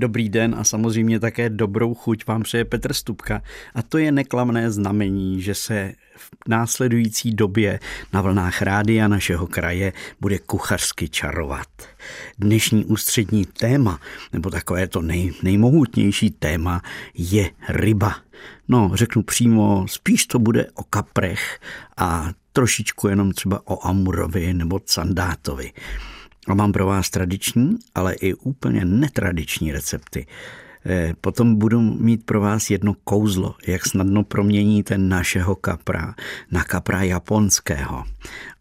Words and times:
Dobrý 0.00 0.28
den 0.28 0.54
a 0.58 0.64
samozřejmě 0.64 1.20
také 1.20 1.50
dobrou 1.50 1.94
chuť 1.94 2.26
vám 2.26 2.42
přeje 2.42 2.64
Petr 2.64 2.92
Stupka 2.92 3.42
a 3.74 3.82
to 3.82 3.98
je 3.98 4.12
neklamné 4.12 4.70
znamení, 4.70 5.42
že 5.42 5.54
se 5.54 5.92
v 6.16 6.48
následující 6.48 7.34
době 7.34 7.80
na 8.12 8.22
vlnách 8.22 8.62
rádia 8.62 9.08
našeho 9.08 9.46
kraje 9.46 9.92
bude 10.20 10.38
kuchařsky 10.38 11.08
čarovat. 11.08 11.68
Dnešní 12.38 12.84
ústřední 12.84 13.44
téma, 13.44 14.00
nebo 14.32 14.50
takové 14.50 14.88
to 14.88 15.02
nej, 15.02 15.32
nejmohutnější 15.42 16.30
téma, 16.30 16.82
je 17.14 17.50
ryba. 17.68 18.16
No, 18.68 18.90
řeknu 18.94 19.22
přímo, 19.22 19.86
spíš 19.88 20.26
to 20.26 20.38
bude 20.38 20.66
o 20.74 20.82
kaprech 20.82 21.60
a 21.96 22.30
trošičku 22.52 23.08
jenom 23.08 23.32
třeba 23.32 23.60
o 23.64 23.86
amurovi 23.86 24.54
nebo 24.54 24.80
sandátovi. 24.86 25.72
A 26.48 26.54
mám 26.54 26.72
pro 26.72 26.86
vás 26.86 27.10
tradiční, 27.10 27.76
ale 27.94 28.14
i 28.14 28.34
úplně 28.34 28.84
netradiční 28.84 29.72
recepty. 29.72 30.26
Eh, 30.86 31.14
potom 31.20 31.56
budu 31.56 31.80
mít 31.80 32.26
pro 32.26 32.40
vás 32.40 32.70
jedno 32.70 32.94
kouzlo, 33.04 33.54
jak 33.66 33.86
snadno 33.86 34.24
proměníte 34.24 34.98
našeho 34.98 35.54
kapra 35.54 36.14
na 36.50 36.64
kapra 36.64 37.02
japonského. 37.02 38.04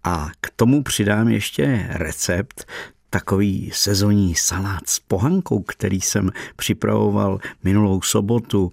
A 0.04 0.30
k 0.42 0.52
tomu 0.56 0.84
přidám 0.84 1.28
ještě 1.28 1.88
recept, 1.90 2.66
takový 3.10 3.72
sezonní 3.74 4.36
salát 4.36 4.90
s 4.90 5.00
pohankou, 5.00 5.62
který 5.62 6.02
jsem 6.02 6.32
připravoval 6.56 7.40
minulou 7.64 8.02
sobotu 8.02 8.72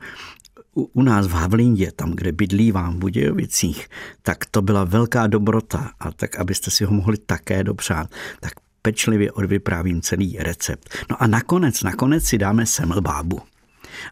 u 0.75 1.03
nás 1.03 1.27
v 1.27 1.31
Havlindě, 1.31 1.93
tam, 1.93 2.13
kde 2.13 2.33
bydlívám 2.33 2.95
v 2.95 2.99
Budějovicích, 2.99 3.89
tak 4.23 4.47
to 4.47 4.63
byla 4.63 4.85
velká 4.85 5.27
dobrota 5.27 5.91
a 6.01 6.13
tak, 6.13 6.37
abyste 6.37 6.71
si 6.71 6.85
ho 6.85 6.93
mohli 6.93 7.17
také 7.17 7.65
dopřát, 7.65 8.11
tak 8.41 8.53
pečlivě 8.87 9.33
odvyprávím 9.33 10.01
celý 10.01 10.37
recept. 10.39 10.89
No 11.11 11.23
a 11.23 11.27
nakonec, 11.27 11.83
nakonec 11.83 12.25
si 12.25 12.39
dáme 12.39 12.67
semlbábu. 12.67 13.41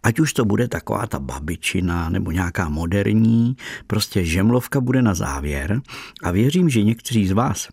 Ať 0.02 0.18
už 0.18 0.32
to 0.32 0.44
bude 0.44 0.68
taková 0.68 1.06
ta 1.06 1.18
babičina 1.18 2.08
nebo 2.08 2.30
nějaká 2.30 2.68
moderní, 2.68 3.56
prostě 3.86 4.24
žemlovka 4.24 4.80
bude 4.80 5.02
na 5.02 5.14
závěr 5.14 5.80
a 6.22 6.30
věřím, 6.30 6.68
že 6.68 6.82
někteří 6.82 7.26
z 7.26 7.32
vás 7.32 7.68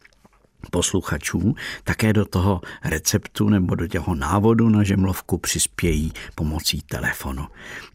posluchačů 0.72 1.56
také 1.84 2.14
do 2.14 2.26
toho 2.26 2.62
receptu 2.84 3.50
nebo 3.50 3.76
do 3.76 3.88
těho 3.88 4.16
návodu 4.16 4.70
na 4.70 4.84
žemlovku 4.84 5.38
přispějí 5.38 6.14
pomocí 6.36 6.81
telefonu. 6.81 7.48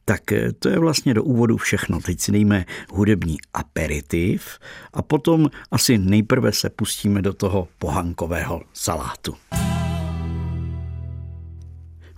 Tak 0.04 0.32
eh, 0.32 0.52
to 0.52 0.68
je 0.68 0.78
vlastně 0.78 1.14
do 1.14 1.24
úvodu 1.24 1.56
všechno. 1.56 2.00
Teď 2.00 2.20
si 2.20 2.32
dejme 2.32 2.64
hudební 2.92 3.36
aperitiv 3.54 4.58
a 4.92 5.02
potom 5.02 5.50
asi 5.70 5.98
nejprve 5.98 6.52
se 6.52 6.70
pustíme 6.70 7.22
do 7.22 7.32
toho 7.32 7.68
pohankového 7.78 8.62
salátu 8.72 9.34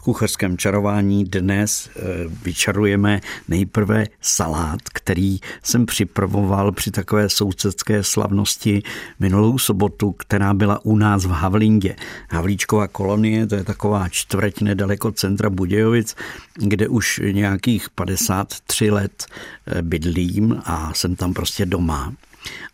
kuchařském 0.03 0.59
čarování 0.59 1.25
dnes 1.25 1.91
eh, 1.97 2.03
vyčarujeme 2.43 3.21
nejprve 3.49 4.07
salát, 4.21 4.81
který 4.93 5.39
jsem 5.63 5.87
připravoval 5.87 6.73
při 6.73 6.91
takové 6.91 7.29
sousedské 7.29 8.03
slavnosti 8.03 8.83
minulou 9.21 9.59
sobotu, 9.59 10.13
která 10.13 10.55
byla 10.55 10.85
u 10.85 10.97
nás 10.97 11.25
v 11.25 11.31
Havlindě. 11.31 11.97
Havlíčková 12.31 12.89
kolonie, 12.89 13.47
to 13.47 13.55
je 13.55 13.65
taková 13.65 14.09
čtvrť 14.09 14.61
nedaleko 14.61 15.13
centra 15.13 15.51
Budějovic, 15.51 16.17
kde 16.55 16.89
už 16.89 17.21
nějakých 17.33 17.91
53 17.91 18.91
let 18.91 19.27
eh, 19.67 19.83
bydlím 19.83 20.63
a 20.65 20.93
jsem 20.95 21.17
tam 21.17 21.35
prostě 21.35 21.67
doma. 21.67 22.13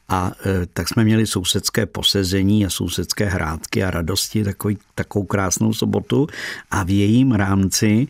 A 0.09 0.33
e, 0.47 0.67
tak 0.67 0.89
jsme 0.89 1.05
měli 1.05 1.27
sousedské 1.27 1.87
posezení 1.87 2.67
a 2.67 2.71
sousedské 2.71 3.25
hrádky 3.25 3.85
a 3.85 3.91
radosti, 3.91 4.45
takový, 4.45 4.79
takovou 4.95 5.25
krásnou 5.25 5.73
sobotu. 5.73 6.27
A 6.71 6.83
v 6.83 6.91
jejím 6.91 7.33
rámci 7.33 8.09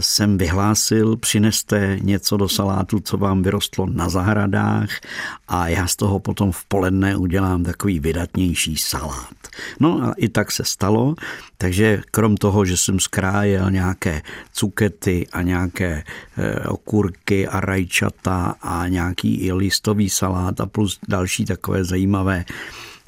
jsem 0.00 0.38
vyhlásil, 0.38 1.16
přineste 1.16 1.98
něco 2.02 2.36
do 2.36 2.48
salátu, 2.48 3.00
co 3.00 3.16
vám 3.16 3.42
vyrostlo 3.42 3.86
na 3.86 4.08
zahradách 4.08 4.90
a 5.48 5.68
já 5.68 5.86
z 5.86 5.96
toho 5.96 6.18
potom 6.18 6.52
v 6.52 6.64
poledne 6.64 7.16
udělám 7.16 7.64
takový 7.64 8.00
vydatnější 8.00 8.76
salát. 8.76 9.36
No 9.80 10.02
a 10.02 10.14
i 10.16 10.28
tak 10.28 10.52
se 10.52 10.64
stalo, 10.64 11.14
takže 11.58 12.02
krom 12.10 12.36
toho, 12.36 12.64
že 12.64 12.76
jsem 12.76 13.00
skrájel 13.00 13.70
nějaké 13.70 14.22
cukety 14.52 15.26
a 15.32 15.42
nějaké 15.42 16.04
e, 16.36 16.60
okurky 16.68 17.48
a 17.48 17.60
rajčata 17.60 18.54
a 18.62 18.88
nějaký 18.88 19.34
i 19.34 19.52
listový 19.52 20.10
salát 20.10 20.60
a 20.60 20.66
plus 20.66 20.98
další 21.08 21.44
takové 21.44 21.84
zajímavé 21.84 22.44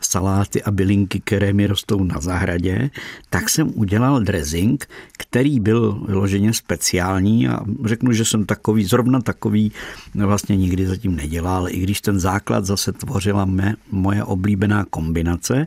saláty 0.08 0.62
a 0.62 0.70
bylinky, 0.70 1.20
které 1.20 1.52
mi 1.52 1.66
rostou 1.66 2.04
na 2.04 2.20
zahradě, 2.20 2.90
tak 3.30 3.48
jsem 3.48 3.72
udělal 3.74 4.20
dressing, 4.20 4.88
který 5.18 5.60
byl 5.60 6.04
vyloženě 6.06 6.52
speciální 6.52 7.48
a 7.48 7.60
řeknu, 7.84 8.12
že 8.12 8.24
jsem 8.24 8.46
takový, 8.46 8.84
zrovna 8.84 9.20
takový 9.20 9.72
vlastně 10.14 10.56
nikdy 10.56 10.86
zatím 10.86 11.16
nedělal, 11.16 11.68
i 11.68 11.80
když 11.80 12.00
ten 12.00 12.20
základ 12.20 12.64
zase 12.64 12.92
tvořila 12.92 13.44
me, 13.44 13.74
moje 13.90 14.24
oblíbená 14.24 14.84
kombinace, 14.84 15.66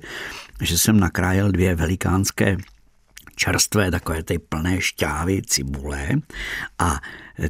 že 0.62 0.78
jsem 0.78 1.00
nakrájel 1.00 1.52
dvě 1.52 1.76
velikánské 1.76 2.58
čerstvé, 3.36 3.92
takové 3.92 4.24
ty 4.24 4.40
plné 4.40 4.82
šťávy, 4.82 5.42
cibule 5.42 6.10
a 6.80 7.00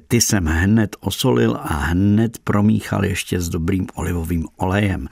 ty 0.07 0.21
jsem 0.21 0.45
hned 0.45 0.95
osolil 0.99 1.57
a 1.61 1.73
hned 1.73 2.37
promíchal 2.43 3.05
ještě 3.05 3.41
s 3.41 3.49
dobrým 3.49 3.87
olivovým 3.95 4.47
olejem. 4.57 5.07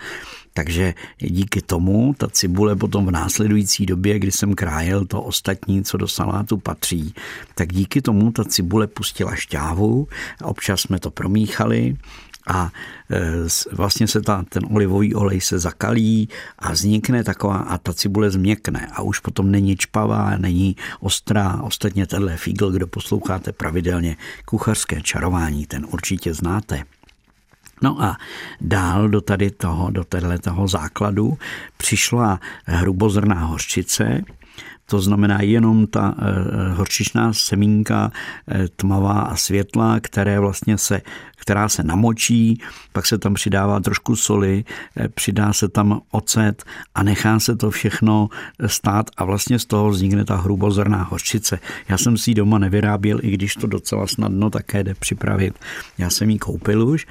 Takže 0.59 0.93
díky 1.19 1.61
tomu 1.61 2.13
ta 2.17 2.27
cibule 2.27 2.75
potom 2.75 3.05
v 3.05 3.11
následující 3.11 3.85
době, 3.85 4.19
kdy 4.19 4.31
jsem 4.31 4.55
krájel 4.55 5.05
to 5.05 5.21
ostatní, 5.21 5.83
co 5.83 5.97
do 5.97 6.07
salátu 6.07 6.57
patří, 6.57 7.13
tak 7.55 7.73
díky 7.73 8.01
tomu 8.01 8.31
ta 8.31 8.43
cibule 8.43 8.87
pustila 8.87 9.35
šťávu, 9.35 10.07
občas 10.43 10.81
jsme 10.81 10.99
to 10.99 11.11
promíchali 11.11 11.95
a 12.47 12.71
e, 13.11 13.21
vlastně 13.71 14.07
se 14.07 14.21
ta, 14.21 14.43
ten 14.49 14.63
olivový 14.71 15.15
olej 15.15 15.41
se 15.41 15.59
zakalí 15.59 16.29
a 16.59 16.71
vznikne 16.71 17.23
taková 17.23 17.57
a 17.57 17.77
ta 17.77 17.93
cibule 17.93 18.31
změkne 18.31 18.87
a 18.93 19.01
už 19.01 19.19
potom 19.19 19.51
není 19.51 19.77
čpavá, 19.77 20.37
není 20.37 20.75
ostrá. 20.99 21.61
Ostatně 21.63 22.07
tenhle 22.07 22.37
fígl, 22.37 22.71
kdo 22.71 22.87
posloucháte 22.87 23.51
pravidelně 23.51 24.17
kuchařské 24.45 25.01
čarování, 25.01 25.65
ten 25.65 25.87
určitě 25.91 26.33
znáte. 26.33 26.83
No 27.81 28.01
a 28.03 28.17
dál 28.61 29.09
do 29.09 29.21
tady 29.21 29.51
toho, 29.51 29.91
do 29.91 30.03
toho 30.41 30.67
základu 30.67 31.37
přišla 31.77 32.39
hrubozrná 32.65 33.45
hořčice, 33.45 34.23
to 34.89 35.01
znamená 35.01 35.41
jenom 35.41 35.87
ta 35.87 36.15
eh, 36.17 36.73
horčičná 36.73 37.33
semínka 37.33 38.11
eh, 38.47 38.67
tmavá 38.75 39.21
a 39.21 39.35
světlá, 39.35 39.99
které 39.99 40.39
vlastně 40.39 40.77
se, 40.77 41.01
která 41.35 41.69
se 41.69 41.83
namočí, 41.83 42.61
pak 42.93 43.05
se 43.05 43.17
tam 43.17 43.33
přidává 43.33 43.79
trošku 43.79 44.15
soli, 44.15 44.65
eh, 44.97 45.09
přidá 45.09 45.53
se 45.53 45.69
tam 45.69 46.01
ocet 46.11 46.63
a 46.95 47.03
nechá 47.03 47.39
se 47.39 47.55
to 47.55 47.71
všechno 47.71 48.29
stát 48.65 49.09
a 49.17 49.25
vlastně 49.25 49.59
z 49.59 49.65
toho 49.65 49.89
vznikne 49.89 50.25
ta 50.25 50.35
hrubozrná 50.35 51.03
hořčice. 51.03 51.59
Já 51.89 51.97
jsem 51.97 52.17
si 52.17 52.31
ji 52.31 52.35
doma 52.35 52.57
nevyráběl, 52.57 53.19
i 53.21 53.31
když 53.31 53.55
to 53.55 53.67
docela 53.67 54.07
snadno 54.07 54.49
také 54.49 54.83
jde 54.83 54.93
připravit. 54.93 55.59
Já 55.97 56.09
jsem 56.09 56.29
ji 56.29 56.39
koupil 56.39 56.87
už 56.87 57.07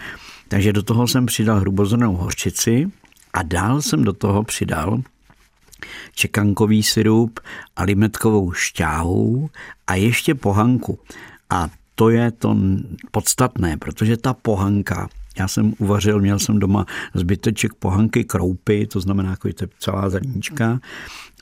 takže 0.48 0.72
do 0.72 0.82
toho 0.82 1.08
jsem 1.08 1.26
přidal 1.26 1.60
hrubozrnou 1.60 2.16
hořčici 2.16 2.90
a 3.32 3.42
dál 3.42 3.82
jsem 3.82 4.04
do 4.04 4.12
toho 4.12 4.42
přidal 4.42 5.02
čekankový 6.14 6.82
syrup 6.82 7.40
a 7.76 7.82
limetkovou 7.82 8.52
šťávu 8.52 9.50
a 9.86 9.94
ještě 9.94 10.34
pohanku. 10.34 10.98
A 11.50 11.68
to 11.94 12.10
je 12.10 12.30
to 12.30 12.56
podstatné, 13.10 13.76
protože 13.76 14.16
ta 14.16 14.34
pohanka 14.34 15.08
já 15.38 15.48
jsem 15.48 15.74
uvařil, 15.78 16.20
měl 16.20 16.38
jsem 16.38 16.58
doma 16.58 16.86
zbyteček 17.14 17.74
pohanky 17.74 18.24
kroupy, 18.24 18.86
to 18.86 19.00
znamená 19.00 19.30
jako 19.30 19.52
to 19.52 19.66
celá 19.78 20.10
zrníčka. 20.10 20.80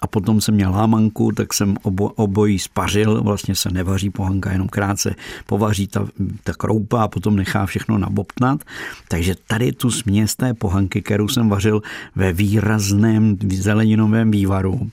A 0.00 0.06
potom 0.06 0.40
jsem 0.40 0.54
měl 0.54 0.70
lámanku, 0.70 1.32
tak 1.32 1.54
jsem 1.54 1.76
obo, 1.82 2.08
obojí 2.08 2.58
spařil, 2.58 3.22
vlastně 3.22 3.54
se 3.54 3.70
nevaří 3.70 4.10
pohanka, 4.10 4.52
jenom 4.52 4.68
krátce 4.68 5.14
povaří 5.46 5.86
ta, 5.86 6.06
ta 6.44 6.52
kroupa 6.52 7.02
a 7.02 7.08
potom 7.08 7.36
nechá 7.36 7.66
všechno 7.66 7.98
nabobtnat. 7.98 8.64
Takže 9.08 9.34
tady 9.46 9.72
tu 9.72 9.90
směs 9.90 10.36
té 10.36 10.54
pohanky, 10.54 11.02
kterou 11.02 11.28
jsem 11.28 11.48
vařil 11.48 11.82
ve 12.14 12.32
výrazném 12.32 13.36
zeleninovém 13.52 14.30
vývaru, 14.30 14.90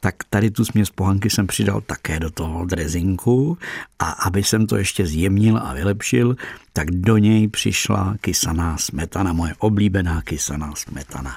tak 0.00 0.14
tady 0.30 0.50
tu 0.50 0.64
směs 0.64 0.90
pohanky 0.90 1.30
jsem 1.30 1.46
přidal 1.46 1.80
také 1.80 2.20
do 2.20 2.30
toho 2.30 2.64
drezinku 2.64 3.58
a 3.98 4.10
aby 4.10 4.42
jsem 4.42 4.66
to 4.66 4.76
ještě 4.76 5.06
zjemnil 5.06 5.58
a 5.58 5.74
vylepšil, 5.74 6.36
tak 6.72 6.90
do 6.90 7.18
něj 7.18 7.48
přišla 7.48 8.16
kysaná 8.20 8.76
smetana, 8.78 9.32
moje 9.32 9.54
oblíbená 9.58 10.22
kysaná 10.22 10.72
smetana. 10.74 11.36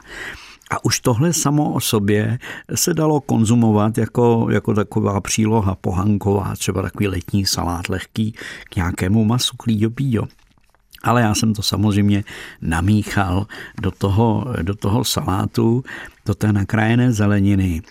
A 0.71 0.85
už 0.85 0.99
tohle 0.99 1.33
samo 1.33 1.73
o 1.73 1.79
sobě 1.79 2.39
se 2.75 2.93
dalo 2.93 3.21
konzumovat 3.21 3.97
jako, 3.97 4.47
jako 4.51 4.73
taková 4.73 5.21
příloha 5.21 5.75
pohanková, 5.75 6.55
třeba 6.55 6.81
takový 6.81 7.07
letní 7.07 7.45
salát 7.45 7.89
lehký 7.89 8.35
k 8.69 8.75
nějakému 8.75 9.25
masu 9.25 9.57
klíďo 9.57 9.89
píďo. 9.89 10.23
Ale 11.03 11.21
já 11.21 11.35
jsem 11.35 11.53
to 11.53 11.61
samozřejmě 11.61 12.23
namíchal 12.61 13.47
do 13.81 13.91
toho, 13.91 14.45
do 14.61 14.75
toho 14.75 15.03
salátu, 15.03 15.83
do 16.25 16.35
té 16.35 16.53
nakrájené 16.53 17.11
zeleniny. 17.11 17.81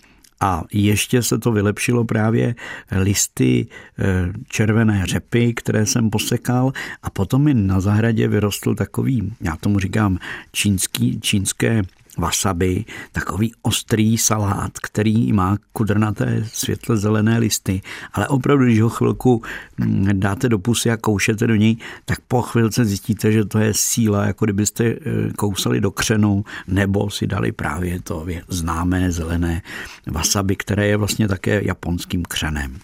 A 0.40 0.64
ještě 0.72 1.22
se 1.22 1.38
to 1.38 1.52
vylepšilo 1.52 2.04
právě 2.04 2.54
listy 2.90 3.66
eh, 3.98 4.04
červené 4.48 5.06
řepy, 5.06 5.54
které 5.54 5.86
jsem 5.86 6.10
posekal. 6.10 6.72
A 7.02 7.10
potom 7.10 7.42
mi 7.42 7.54
na 7.54 7.80
zahradě 7.80 8.28
vyrostl 8.28 8.74
takový, 8.74 9.32
já 9.40 9.56
tomu 9.56 9.78
říkám 9.78 10.18
čínský, 10.52 11.20
čínské 11.20 11.82
wasabi, 12.16 12.84
takový 13.12 13.52
ostrý 13.62 14.18
salát, 14.18 14.72
který 14.82 15.32
má 15.32 15.56
kudrnaté 15.72 16.44
světle 16.52 16.96
zelené 16.96 17.38
listy, 17.38 17.80
ale 18.12 18.28
opravdu, 18.28 18.64
když 18.64 18.80
ho 18.80 18.88
chvilku 18.88 19.42
mm, 19.78 20.08
dáte 20.12 20.48
do 20.48 20.58
pusy 20.58 20.90
a 20.90 20.96
koušete 20.96 21.46
do 21.46 21.54
něj, 21.54 21.76
tak 22.04 22.18
po 22.28 22.42
chvilce 22.42 22.84
zjistíte, 22.84 23.32
že 23.32 23.44
to 23.44 23.58
je 23.58 23.74
síla, 23.74 24.24
jako 24.26 24.44
kdybyste 24.44 24.84
eh, 24.84 24.98
kousali 25.36 25.80
do 25.80 25.90
křenu, 25.90 26.44
nebo 26.68 27.10
si 27.10 27.26
dali 27.26 27.52
právě 27.52 28.00
to 28.02 28.26
známé 28.48 29.12
zelené 29.12 29.62
wasabi, 30.06 30.56
které 30.56 30.86
je 30.86 30.96
vlastně 30.96 31.28
také 31.28 31.60
japonským 31.64 32.22
křenem. 32.22 32.78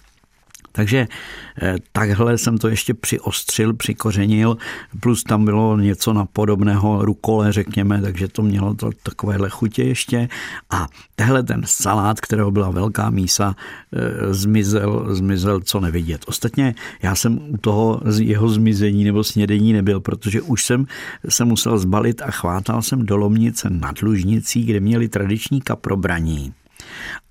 Takže 0.72 1.08
eh, 1.62 1.76
takhle 1.92 2.38
jsem 2.38 2.58
to 2.58 2.68
ještě 2.68 2.94
přiostřil, 2.94 3.74
přikořenil, 3.74 4.56
plus 5.00 5.22
tam 5.22 5.44
bylo 5.44 5.76
něco 5.76 6.12
na 6.12 6.24
podobného 6.24 7.04
rukole, 7.04 7.52
řekněme, 7.52 8.02
takže 8.02 8.28
to 8.28 8.42
mělo 8.42 8.74
to 8.74 8.90
takovéhle 9.02 9.50
chutě 9.50 9.84
ještě. 9.84 10.28
A 10.70 10.88
tehle 11.14 11.42
ten 11.42 11.62
salát, 11.64 12.20
kterého 12.20 12.50
byla 12.50 12.70
velká 12.70 13.10
mísa, 13.10 13.56
eh, 13.92 14.34
zmizel, 14.34 15.14
zmizel 15.14 15.60
co 15.60 15.80
nevidět. 15.80 16.24
Ostatně 16.26 16.74
já 17.02 17.14
jsem 17.14 17.38
u 17.48 17.56
toho 17.56 18.00
jeho 18.20 18.48
zmizení 18.48 19.04
nebo 19.04 19.24
snědení 19.24 19.72
nebyl, 19.72 20.00
protože 20.00 20.42
už 20.42 20.64
jsem 20.64 20.86
se 21.28 21.44
musel 21.44 21.78
zbalit 21.78 22.22
a 22.22 22.30
chvátal 22.30 22.82
jsem 22.82 23.06
do 23.06 23.16
Lomnice 23.16 23.70
nad 23.70 24.02
Lužnicí, 24.02 24.64
kde 24.64 24.80
měli 24.80 25.08
tradiční 25.08 25.60
kaprobraní. 25.60 26.52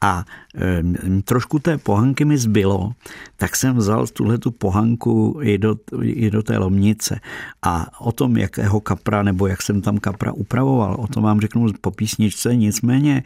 A 0.02 0.26
e, 0.56 1.22
trošku 1.22 1.60
té 1.60 1.78
pohanky 1.78 2.26
mi 2.26 2.38
zbylo, 2.38 2.92
tak 3.38 3.56
jsem 3.56 3.76
vzal 3.76 4.08
tuhle 4.08 4.38
tu 4.38 4.52
pohanku 4.52 5.40
i 5.42 5.58
do, 5.58 5.76
i 6.02 6.30
do 6.30 6.44
té 6.44 6.58
lomnice. 6.58 7.20
A 7.62 8.02
o 8.02 8.12
tom, 8.12 8.38
jakého 8.38 8.80
kapra 8.80 9.24
nebo 9.24 9.48
jak 9.48 9.62
jsem 9.62 9.82
tam 9.82 9.98
kapra 9.98 10.32
upravoval, 10.32 10.96
o 11.00 11.08
tom 11.08 11.24
vám 11.24 11.42
řeknu 11.42 11.68
po 11.82 11.92
písničce, 11.92 12.56
nicméně 12.56 13.24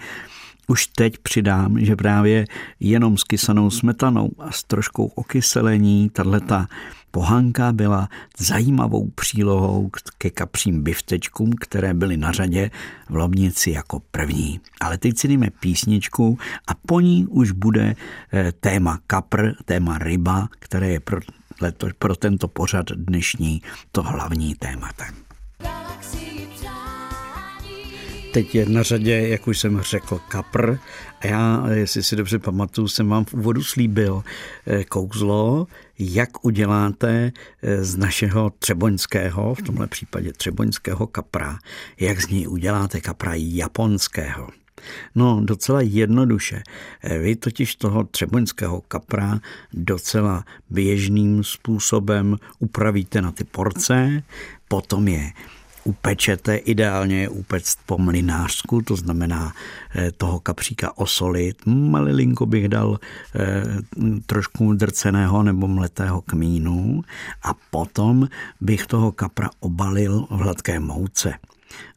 už 0.68 0.88
teď 0.88 1.18
přidám, 1.18 1.80
že 1.80 1.96
právě 1.96 2.46
jenom 2.80 3.18
s 3.18 3.24
kysanou 3.24 3.70
smetanou 3.70 4.30
a 4.40 4.52
s 4.52 4.64
troškou 4.64 5.06
okyselení 5.06 6.10
tato 6.10 6.66
pohanka 7.16 7.72
byla 7.72 8.10
zajímavou 8.38 9.10
přílohou 9.16 9.90
ke 10.18 10.30
kapřím 10.30 10.84
biftečkům, 10.84 11.52
které 11.60 11.94
byly 11.94 12.18
na 12.18 12.32
řadě 12.32 12.72
v 13.10 13.16
Lobnici 13.16 13.72
jako 13.72 14.02
první. 14.12 14.60
Ale 14.82 14.98
teď 14.98 15.18
si 15.18 15.28
jdeme 15.28 15.48
písničku 15.60 16.38
a 16.68 16.72
po 16.86 17.00
ní 17.00 17.28
už 17.28 17.52
bude 17.52 17.96
eh, 18.34 18.52
téma 18.52 19.00
kapr, 19.08 19.52
téma 19.66 19.98
ryba, 19.98 20.50
které 20.60 20.90
je 20.90 21.00
pro, 21.00 21.20
pro 22.00 22.16
tento 22.16 22.48
pořad 22.48 22.86
dnešní 22.92 23.62
to 23.92 24.04
hlavní 24.04 24.56
tématem. 24.56 25.25
Teď 28.36 28.56
je 28.56 28.66
na 28.70 28.84
řadě, 28.84 29.28
jak 29.28 29.48
už 29.48 29.60
jsem 29.60 29.82
řekl, 29.82 30.20
kapr. 30.28 30.78
A 31.22 31.28
já, 31.28 31.66
jestli 31.74 32.04
si 32.04 32.16
dobře 32.16 32.40
pamatuju, 32.40 32.88
jsem 32.88 33.10
vám 33.10 33.26
v 33.26 33.34
úvodu 33.34 33.64
slíbil 33.64 34.24
eh, 34.68 34.84
kouzlo, 34.84 35.68
jak 36.00 36.46
uděláte 36.46 37.32
eh, 37.62 37.84
z 37.84 37.98
našeho 37.98 38.52
třeboňského, 38.60 39.56
v 39.56 39.62
tomhle 39.62 39.88
případě 39.88 40.34
třeboňského 40.34 41.08
kapra, 41.08 41.60
jak 42.00 42.22
z 42.22 42.28
něj 42.28 42.48
uděláte 42.48 43.02
kapra 43.02 43.32
japonského. 43.36 44.50
No, 45.16 45.42
docela 45.44 45.82
jednoduše. 45.82 46.64
Eh, 47.04 47.20
vy 47.20 47.36
totiž 47.36 47.76
toho 47.76 48.04
třeboňského 48.04 48.82
kapra 48.82 49.40
docela 49.74 50.46
běžným 50.70 51.44
způsobem 51.44 52.38
upravíte 52.60 53.22
na 53.22 53.32
ty 53.32 53.44
porce, 53.44 54.24
potom 54.68 55.08
je 55.08 55.32
upečete, 55.86 56.56
ideálně 56.56 57.22
je 57.22 57.30
upect 57.30 57.80
po 57.86 57.98
mlinářsku, 57.98 58.82
to 58.82 58.96
znamená 58.96 59.54
eh, 59.96 60.12
toho 60.12 60.40
kapříka 60.40 60.98
osolit. 60.98 61.58
Malilinko 61.66 62.46
bych 62.46 62.68
dal 62.68 63.00
eh, 63.36 63.64
trošku 64.26 64.74
drceného 64.74 65.44
nebo 65.44 65.68
mletého 65.68 66.22
kmínu 66.22 67.02
a 67.44 67.54
potom 67.72 68.28
bych 68.62 68.88
toho 68.88 69.12
kapra 69.12 69.50
obalil 69.60 70.28
v 70.30 70.38
hladké 70.38 70.80
mouce. 70.80 71.34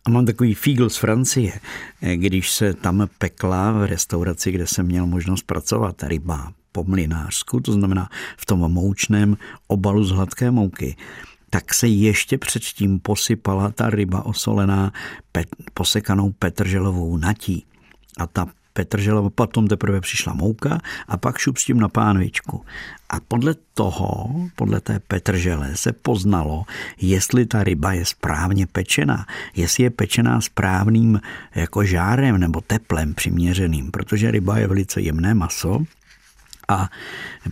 A 0.04 0.10
mám 0.10 0.26
takový 0.26 0.54
fígl 0.54 0.90
z 0.90 0.96
Francie, 0.96 1.52
eh, 2.02 2.16
když 2.16 2.50
se 2.50 2.74
tam 2.74 3.08
pekla 3.18 3.72
v 3.72 3.86
restauraci, 3.86 4.52
kde 4.52 4.66
jsem 4.66 4.86
měl 4.86 5.06
možnost 5.06 5.42
pracovat, 5.42 6.02
ryba 6.02 6.52
po 6.72 6.84
mlinářsku, 6.84 7.60
to 7.60 7.72
znamená 7.72 8.08
v 8.36 8.46
tom 8.46 8.58
moučném 8.58 9.36
obalu 9.66 10.04
z 10.04 10.10
hladké 10.10 10.50
mouky 10.50 10.96
tak 11.50 11.74
se 11.74 11.88
ještě 11.88 12.38
předtím 12.38 12.98
posypala 12.98 13.70
ta 13.70 13.90
ryba 13.90 14.26
osolená 14.26 14.92
pet, 15.32 15.48
posekanou 15.74 16.30
petrželovou 16.30 17.16
natí. 17.16 17.64
A 18.18 18.26
ta 18.26 18.46
petrželova, 18.78 19.30
potom 19.30 19.66
teprve 19.66 20.00
přišla 20.00 20.34
mouka 20.34 20.78
a 21.08 21.16
pak 21.16 21.38
šup 21.38 21.58
s 21.58 21.64
tím 21.64 21.80
na 21.80 21.88
pánvičku. 21.88 22.64
A 23.10 23.20
podle 23.20 23.54
toho, 23.74 24.30
podle 24.54 24.80
té 24.80 25.00
petržele 25.00 25.76
se 25.76 25.92
poznalo, 25.92 26.64
jestli 27.00 27.46
ta 27.46 27.64
ryba 27.64 27.92
je 27.92 28.04
správně 28.04 28.66
pečená, 28.66 29.26
jestli 29.56 29.84
je 29.84 29.90
pečená 29.90 30.40
správným 30.40 31.20
jako 31.54 31.84
žárem 31.84 32.38
nebo 32.38 32.60
teplem 32.60 33.14
přiměřeným, 33.14 33.90
protože 33.90 34.30
ryba 34.30 34.58
je 34.58 34.66
velice 34.66 35.00
jemné 35.00 35.34
maso 35.34 35.82
a 36.68 36.88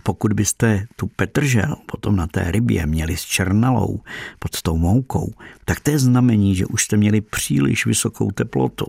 pokud 0.03 0.33
byste 0.33 0.85
tu 0.95 1.07
petržel 1.07 1.75
potom 1.85 2.15
na 2.15 2.27
té 2.27 2.51
rybě 2.51 2.85
měli 2.85 3.17
s 3.17 3.21
černalou 3.21 3.99
pod 4.39 4.61
tou 4.61 4.77
moukou, 4.77 5.33
tak 5.65 5.79
to 5.79 5.91
je 5.91 5.99
znamení, 5.99 6.55
že 6.55 6.65
už 6.65 6.83
jste 6.83 6.97
měli 6.97 7.21
příliš 7.21 7.85
vysokou 7.85 8.31
teplotu. 8.31 8.85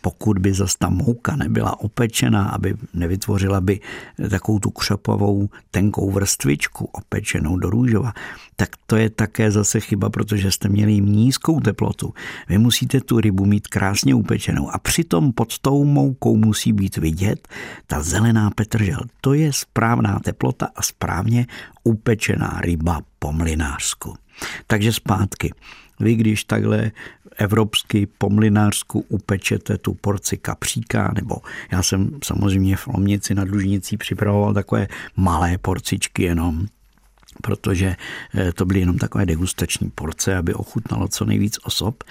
Pokud 0.00 0.38
by 0.38 0.54
zase 0.54 0.78
ta 0.78 0.88
mouka 0.88 1.36
nebyla 1.36 1.80
opečená, 1.80 2.48
aby 2.48 2.74
nevytvořila 2.94 3.60
by 3.60 3.80
takovou 4.30 4.58
tu 4.58 4.70
křepovou 4.70 5.48
tenkou 5.70 6.10
vrstvičku 6.10 6.84
opečenou 6.84 7.56
do 7.56 7.70
růžova, 7.70 8.12
tak 8.56 8.68
to 8.86 8.96
je 8.96 9.10
také 9.10 9.50
zase 9.50 9.80
chyba, 9.80 10.10
protože 10.10 10.50
jste 10.50 10.68
měli 10.68 11.00
nízkou 11.00 11.60
teplotu. 11.60 12.14
Vy 12.48 12.58
musíte 12.58 13.00
tu 13.00 13.20
rybu 13.20 13.44
mít 13.44 13.68
krásně 13.68 14.14
upečenou 14.14 14.70
a 14.70 14.78
přitom 14.78 15.32
pod 15.32 15.58
tou 15.58 15.84
moukou 15.84 16.36
musí 16.36 16.72
být 16.72 16.96
vidět 16.96 17.48
ta 17.86 18.02
zelená 18.02 18.50
petržel. 18.50 19.00
To 19.20 19.34
je 19.34 19.52
správná 19.52 20.18
teplota 20.18 20.68
a 20.76 20.82
správně 20.82 21.46
upečená 21.84 22.60
ryba 22.60 23.00
po 23.18 23.32
mlinářsku. 23.32 24.14
Takže 24.66 24.92
zpátky. 24.92 25.54
Vy, 26.00 26.14
když 26.14 26.44
takhle 26.44 26.90
evropsky 27.36 28.08
po 28.18 28.30
mlinářsku 28.30 29.04
upečete 29.08 29.78
tu 29.78 29.94
porci 29.94 30.36
kapříka, 30.36 31.12
nebo 31.14 31.36
já 31.72 31.82
jsem 31.82 32.10
samozřejmě 32.24 32.76
v 32.76 32.86
Lomnici 32.86 33.34
na 33.34 33.44
Dlužnicí 33.44 33.96
připravoval 33.96 34.54
takové 34.54 34.88
malé 35.16 35.58
porcičky 35.58 36.22
jenom, 36.22 36.66
protože 37.42 37.96
eh, 38.34 38.52
to 38.52 38.64
byly 38.64 38.80
jenom 38.80 38.98
takové 38.98 39.26
degustační 39.26 39.90
porce, 39.90 40.36
aby 40.36 40.54
ochutnalo 40.54 41.08
co 41.08 41.24
nejvíc 41.24 41.58
osob. 41.64 42.04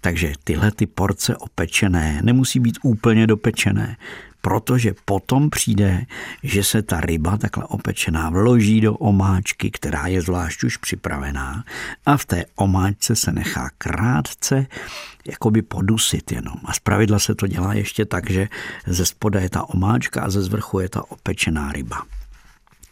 Takže 0.00 0.32
tyhle 0.44 0.70
ty 0.70 0.86
porce 0.86 1.36
opečené 1.36 2.20
nemusí 2.22 2.60
být 2.60 2.78
úplně 2.82 3.26
dopečené, 3.26 3.96
protože 4.40 4.94
potom 5.04 5.50
přijde, 5.50 6.06
že 6.42 6.64
se 6.64 6.82
ta 6.82 7.00
ryba 7.00 7.36
takhle 7.36 7.64
opečená 7.64 8.30
vloží 8.30 8.80
do 8.80 8.94
omáčky, 8.94 9.70
která 9.70 10.06
je 10.06 10.22
zvlášť 10.22 10.64
už 10.64 10.76
připravená 10.76 11.64
a 12.06 12.16
v 12.16 12.24
té 12.24 12.44
omáčce 12.56 13.16
se 13.16 13.32
nechá 13.32 13.70
krátce 13.78 14.66
jakoby 15.26 15.62
podusit 15.62 16.32
jenom. 16.32 16.54
A 16.64 16.72
zpravidla 16.72 17.18
se 17.18 17.34
to 17.34 17.46
dělá 17.46 17.74
ještě 17.74 18.04
tak, 18.04 18.30
že 18.30 18.48
ze 18.86 19.06
spoda 19.06 19.40
je 19.40 19.50
ta 19.50 19.68
omáčka 19.68 20.22
a 20.22 20.30
ze 20.30 20.42
zvrchu 20.42 20.80
je 20.80 20.88
ta 20.88 21.10
opečená 21.10 21.72
ryba. 21.72 22.02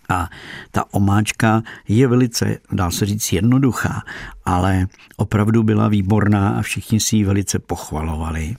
A 0.08 0.28
ta 0.70 0.84
omáčka 0.90 1.62
je 1.88 2.08
velice, 2.08 2.58
dá 2.73 2.90
se 2.90 3.06
říct, 3.06 3.32
jednoduchá, 3.32 4.02
ale 4.44 4.87
opravdu 5.16 5.62
byla 5.62 5.88
výborná 5.88 6.49
a 6.49 6.62
všichni 6.62 7.00
si 7.00 7.16
ji 7.16 7.25
velice 7.25 7.58
pochvalovali. 7.58 8.56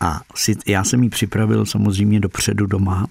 A 0.00 0.20
já 0.66 0.84
jsem 0.84 1.02
ji 1.02 1.08
připravil 1.08 1.66
samozřejmě 1.66 2.20
dopředu 2.20 2.66
doma. 2.66 3.06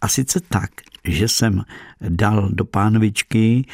A 0.00 0.08
sice 0.08 0.40
tak, 0.48 0.70
že 1.12 1.28
jsem 1.28 1.62
dal 2.08 2.48
do 2.52 2.64
pánvičky 2.64 3.64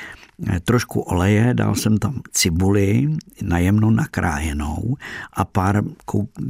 Eh, 0.46 0.60
trošku 0.60 1.00
oleje, 1.00 1.54
dal 1.54 1.74
jsem 1.74 1.98
tam 1.98 2.20
cibuli 2.32 3.08
najemnou 3.42 3.90
nakrájenou 3.90 4.96
a 5.32 5.44
pár 5.44 5.82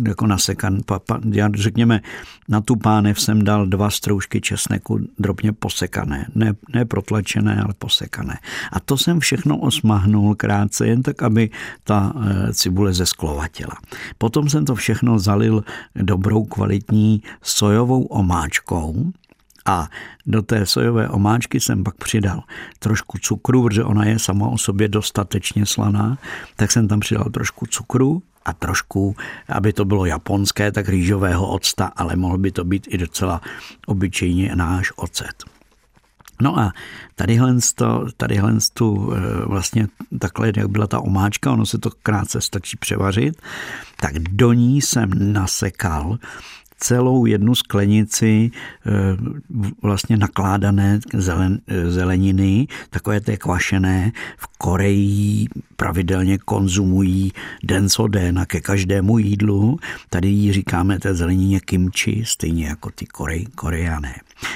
jako 0.08 0.26
nasekan, 0.26 0.78
pa, 0.86 0.98
pa, 0.98 1.20
já 1.30 1.50
řekněme, 1.54 2.00
na 2.48 2.60
tu 2.60 2.76
pánev 2.76 3.20
jsem 3.20 3.44
dal 3.44 3.66
dva 3.66 3.90
stroužky 3.90 4.40
česneku 4.40 4.98
drobně 5.18 5.52
posekané, 5.52 6.26
ne, 6.34 6.54
ne 6.74 6.84
protlačené, 6.84 7.62
ale 7.64 7.74
posekané. 7.78 8.38
A 8.72 8.80
to 8.80 8.98
jsem 8.98 9.20
všechno 9.20 9.58
osmahnul 9.58 10.34
krátce, 10.34 10.86
jen 10.86 11.02
tak, 11.02 11.22
aby 11.22 11.50
ta 11.84 12.12
eh, 12.16 12.54
cibule 12.54 12.92
zesklovatila. 12.92 13.74
Potom 14.18 14.48
jsem 14.48 14.64
to 14.64 14.74
všechno 14.74 15.18
zalil 15.18 15.64
dobrou 15.94 16.44
kvalitní 16.44 17.22
sojovou 17.42 18.02
omáčkou, 18.02 19.12
a 19.64 19.88
do 20.26 20.42
té 20.42 20.66
sojové 20.66 21.08
omáčky 21.08 21.60
jsem 21.60 21.84
pak 21.84 21.94
přidal 21.94 22.42
trošku 22.78 23.18
cukru, 23.18 23.62
protože 23.62 23.84
ona 23.84 24.04
je 24.04 24.18
sama 24.18 24.46
o 24.48 24.58
sobě 24.58 24.88
dostatečně 24.88 25.66
slaná, 25.66 26.18
tak 26.56 26.72
jsem 26.72 26.88
tam 26.88 27.00
přidal 27.00 27.24
trošku 27.24 27.66
cukru 27.66 28.22
a 28.44 28.52
trošku, 28.52 29.16
aby 29.48 29.72
to 29.72 29.84
bylo 29.84 30.06
japonské, 30.06 30.72
tak 30.72 30.88
rýžového 30.88 31.48
octa, 31.48 31.92
ale 31.96 32.16
mohl 32.16 32.38
by 32.38 32.50
to 32.50 32.64
být 32.64 32.86
i 32.90 32.98
docela 32.98 33.40
obyčejně 33.86 34.56
náš 34.56 34.92
ocet. 34.96 35.44
No 36.42 36.58
a 36.58 36.72
tadyhle, 37.14 37.56
to, 37.74 38.06
tadyhle 38.16 38.54
tu 38.74 39.12
eh, 39.12 39.46
vlastně 39.46 39.88
takhle, 40.18 40.52
jak 40.56 40.68
byla 40.68 40.86
ta 40.86 41.00
omáčka, 41.00 41.52
ono 41.52 41.66
se 41.66 41.78
to 41.78 41.90
krátce 42.02 42.40
stačí 42.40 42.76
převařit, 42.76 43.42
tak 44.00 44.18
do 44.18 44.52
ní 44.52 44.82
jsem 44.82 45.32
nasekal 45.32 46.18
celou 46.84 47.26
jednu 47.26 47.54
sklenici 47.54 48.50
eh, 48.52 48.90
vlastně 49.82 50.16
nakládané 50.16 51.00
zelen, 51.14 51.60
zeleniny, 51.88 52.66
takové 52.90 53.20
té 53.20 53.36
kvašené, 53.36 54.12
v 54.36 54.46
Koreji 54.58 55.46
pravidelně 55.76 56.38
konzumují 56.38 57.32
den 57.64 57.88
co 57.88 58.06
den 58.08 58.38
a 58.38 58.46
ke 58.46 58.60
každému 58.60 59.18
jídlu. 59.18 59.78
Tady 60.10 60.28
jí 60.28 60.52
říkáme 60.52 60.98
té 60.98 61.14
zelenině 61.14 61.60
kimchi, 61.60 62.22
stejně 62.26 62.66
jako 62.66 62.90
ty 62.90 63.06
Korej, 63.06 63.46
koreané. 63.54 64.14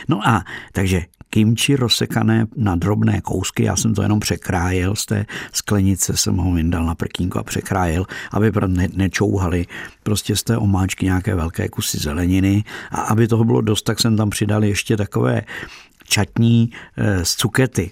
No 0.08 0.28
a 0.28 0.44
takže 0.72 1.04
kimči 1.30 1.76
rozsekané 1.76 2.46
na 2.56 2.76
drobné 2.76 3.20
kousky. 3.20 3.64
Já 3.64 3.76
jsem 3.76 3.94
to 3.94 4.02
jenom 4.02 4.20
překrájel 4.20 4.96
z 4.96 5.06
té 5.06 5.26
sklenice, 5.52 6.16
jsem 6.16 6.36
ho 6.36 6.52
vyndal 6.52 6.86
na 6.86 6.94
prkínku 6.94 7.38
a 7.38 7.42
překrájel, 7.42 8.06
aby 8.32 8.52
ne, 8.66 8.88
nečouhali 8.94 9.66
prostě 10.02 10.36
z 10.36 10.42
té 10.42 10.56
omáčky 10.56 11.04
nějaké 11.04 11.34
velké 11.34 11.68
kusy 11.68 11.98
zeleniny. 11.98 12.64
A 12.90 13.00
aby 13.00 13.28
toho 13.28 13.44
bylo 13.44 13.60
dost, 13.60 13.82
tak 13.82 14.00
jsem 14.00 14.16
tam 14.16 14.30
přidal 14.30 14.64
ještě 14.64 14.96
takové 14.96 15.42
čatní 16.08 16.70
eh, 16.96 17.24
z 17.24 17.36
cukety 17.36 17.90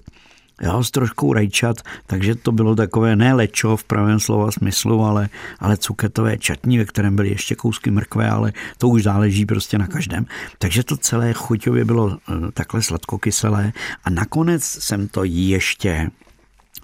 jo, 0.63 0.85
s 0.85 0.91
troškou 0.91 1.33
rajčat, 1.33 1.77
takže 2.07 2.35
to 2.35 2.53
bylo 2.53 2.77
takové 2.77 3.17
ne 3.17 3.35
lečo 3.35 3.77
v 3.77 3.85
pravém 3.85 4.21
slova 4.21 4.51
smyslu, 4.51 5.05
ale, 5.05 5.29
ale 5.59 5.77
cuketové 5.77 6.39
čatní, 6.39 6.79
ve 6.79 6.85
kterém 6.85 7.17
byly 7.17 7.29
ještě 7.29 7.55
kousky 7.55 7.91
mrkve, 7.91 8.31
ale 8.31 8.53
to 8.79 8.89
už 8.89 9.03
záleží 9.03 9.47
prostě 9.47 9.79
na 9.79 9.87
každém. 9.87 10.27
Takže 10.59 10.85
to 10.85 10.97
celé 10.97 11.33
chuťově 11.33 11.85
bylo 11.85 12.19
eh, 12.19 12.33
takhle 12.53 12.83
sladkokyselé 12.83 13.73
a 14.05 14.11
nakonec 14.11 14.65
jsem 14.65 15.09
to 15.09 15.25
ještě 15.25 16.11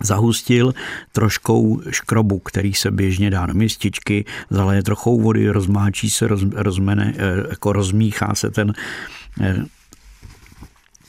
zahustil 0.01 0.75
troškou 1.13 1.81
škrobu, 1.91 2.39
který 2.39 2.75
se 2.75 2.91
běžně 2.91 3.31
dá 3.31 3.47
do 3.47 3.55
mističky, 3.55 4.25
zaleje 4.51 4.83
trochou 4.83 5.21
vody, 5.21 5.49
rozmáčí 5.49 6.11
se, 6.11 6.29
roz, 6.29 6.43
rozmene, 6.53 7.15
eh, 7.17 7.47
jako 7.51 7.73
rozmíchá 7.73 8.35
se 8.35 8.51
ten 8.51 8.73
eh, 9.41 9.65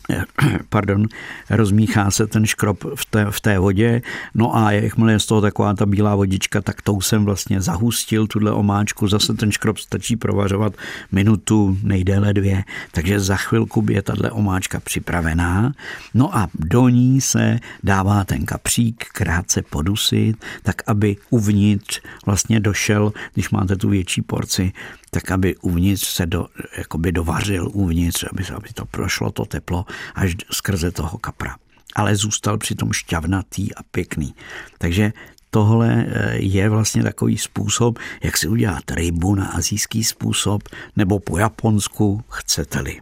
pardon, 0.69 1.05
rozmíchá 1.49 2.11
se 2.11 2.27
ten 2.27 2.45
škrob 2.45 2.83
v 2.95 3.05
té, 3.05 3.25
v 3.29 3.39
té 3.41 3.59
vodě, 3.59 4.01
no 4.35 4.55
a 4.55 4.71
jakmile 4.71 5.11
je 5.11 5.19
z 5.19 5.25
toho 5.25 5.41
taková 5.41 5.73
ta 5.73 5.85
bílá 5.85 6.15
vodička, 6.15 6.61
tak 6.61 6.81
tou 6.81 7.01
jsem 7.01 7.25
vlastně 7.25 7.61
zahustil 7.61 8.27
tuhle 8.27 8.51
omáčku, 8.51 9.07
zase 9.07 9.33
ten 9.33 9.51
škrob 9.51 9.77
stačí 9.77 10.15
provařovat 10.15 10.73
minutu, 11.11 11.77
nejdéle 11.83 12.33
dvě, 12.33 12.63
takže 12.91 13.19
za 13.19 13.35
chvilku 13.35 13.85
je 13.89 14.01
tahle 14.01 14.31
omáčka 14.31 14.79
připravená, 14.79 15.73
no 16.13 16.37
a 16.37 16.49
do 16.53 16.89
ní 16.89 17.21
se 17.21 17.59
dává 17.83 18.23
ten 18.23 18.45
kapřík 18.45 19.05
krátce 19.13 19.61
podusit, 19.61 20.45
tak 20.63 20.81
aby 20.87 21.17
uvnitř 21.29 22.01
vlastně 22.25 22.59
došel, 22.59 23.13
když 23.33 23.49
máte 23.49 23.75
tu 23.75 23.89
větší 23.89 24.21
porci, 24.21 24.71
tak 25.13 25.31
aby 25.31 25.55
uvnitř 25.55 26.07
se 26.07 26.25
do, 26.25 26.45
jakoby 26.77 27.11
dovařil 27.11 27.69
uvnitř, 27.73 28.25
aby, 28.31 28.43
aby 28.55 28.69
to 28.73 28.85
prošlo 28.85 29.31
to 29.31 29.45
teplo 29.45 29.85
až 30.15 30.35
skrze 30.51 30.91
toho 30.91 31.17
kapra. 31.17 31.55
Ale 31.95 32.15
zůstal 32.15 32.57
přitom 32.57 32.93
šťavnatý 32.93 33.75
a 33.75 33.83
pěkný. 33.83 34.35
Takže 34.77 35.13
tohle 35.49 36.05
eh, 36.07 36.35
je 36.37 36.69
vlastně 36.69 37.03
takový 37.03 37.37
způsob, 37.37 37.99
jak 38.23 38.37
si 38.37 38.47
udělat 38.47 38.91
rybu 38.91 39.35
na 39.35 39.45
azijský 39.45 40.03
způsob, 40.03 40.63
nebo 40.95 41.19
po 41.19 41.37
japonsku, 41.37 42.23
chcete-li. 42.29 42.99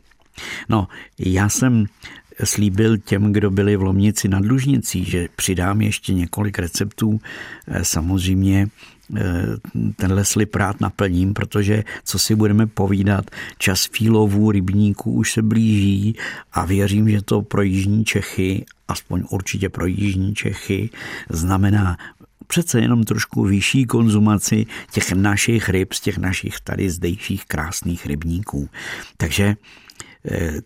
No, 0.69 0.87
já 1.19 1.49
jsem 1.49 1.85
slíbil 2.43 2.97
těm, 2.97 3.33
kdo 3.33 3.51
byli 3.51 3.75
v 3.75 3.81
Lomnici 3.81 4.27
nad 4.27 4.45
Lužnicí, 4.45 5.05
že 5.05 5.27
přidám 5.35 5.81
ještě 5.81 6.13
několik 6.13 6.59
receptů. 6.59 7.19
Eh, 7.67 7.83
samozřejmě 7.83 8.67
tenhle 9.95 10.25
slib 10.25 10.55
rád 10.55 10.81
naplním, 10.81 11.33
protože 11.33 11.83
co 12.03 12.19
si 12.19 12.35
budeme 12.35 12.67
povídat, 12.67 13.31
čas 13.57 13.85
fílovů 13.85 14.51
rybníků 14.51 15.11
už 15.11 15.31
se 15.31 15.41
blíží 15.41 16.15
a 16.53 16.65
věřím, 16.65 17.09
že 17.09 17.21
to 17.21 17.41
pro 17.41 17.61
jižní 17.61 18.05
Čechy, 18.05 18.65
aspoň 18.87 19.23
určitě 19.29 19.69
pro 19.69 19.85
jižní 19.85 20.35
Čechy, 20.35 20.89
znamená 21.29 21.97
přece 22.47 22.79
jenom 22.79 23.03
trošku 23.03 23.43
vyšší 23.43 23.85
konzumaci 23.85 24.65
těch 24.91 25.11
našich 25.11 25.69
ryb 25.69 25.93
z 25.93 25.99
těch 25.99 26.17
našich 26.17 26.59
tady 26.59 26.89
zdejších 26.89 27.45
krásných 27.45 28.05
rybníků. 28.05 28.69
Takže 29.17 29.55
Eh, 29.55 29.90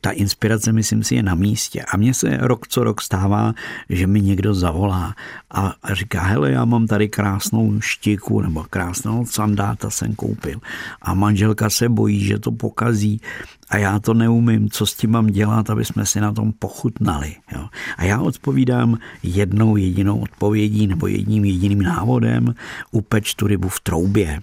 ta 0.02 0.12
inspirace, 0.12 0.72
myslím 0.72 1.04
si, 1.04 1.16
je 1.16 1.24
na 1.24 1.36
místě. 1.36 1.82
A 1.82 1.98
mně 1.98 2.14
se 2.14 2.38
rok 2.38 2.68
co 2.68 2.84
rok 2.84 3.02
stává, 3.02 3.54
že 3.90 4.08
mi 4.08 4.22
někdo 4.22 4.54
zavolá 4.54 5.16
a 5.52 5.74
říká, 5.94 6.22
hele, 6.22 6.52
já 6.52 6.66
mám 6.66 6.88
tady 6.88 7.10
krásnou 7.10 7.82
štiku 7.82 8.42
nebo 8.42 8.64
krásnou 8.70 9.26
sandáta 9.26 9.90
jsem 9.90 10.16
koupil. 10.16 10.60
A 11.02 11.14
manželka 11.14 11.70
se 11.70 11.90
bojí, 11.90 12.26
že 12.26 12.40
to 12.40 12.52
pokazí 12.52 13.22
a 13.70 13.78
já 13.78 14.00
to 14.00 14.14
neumím, 14.14 14.70
co 14.70 14.86
s 14.86 14.94
tím 14.94 15.12
mám 15.12 15.28
dělat, 15.28 15.70
aby 15.70 15.86
jsme 15.86 16.06
si 16.06 16.20
na 16.22 16.32
tom 16.32 16.54
pochutnali. 16.54 17.36
Jo. 17.56 17.70
A 17.98 18.04
já 18.04 18.22
odpovídám 18.22 18.98
jednou 19.24 19.78
jedinou 19.78 20.20
odpovědí 20.20 20.88
nebo 20.88 21.08
jedním 21.08 21.46
jediným 21.46 21.82
návodem, 21.82 22.56
upeč 22.92 23.34
tu 23.34 23.48
rybu 23.48 23.70
v 23.70 23.80
troubě 23.80 24.42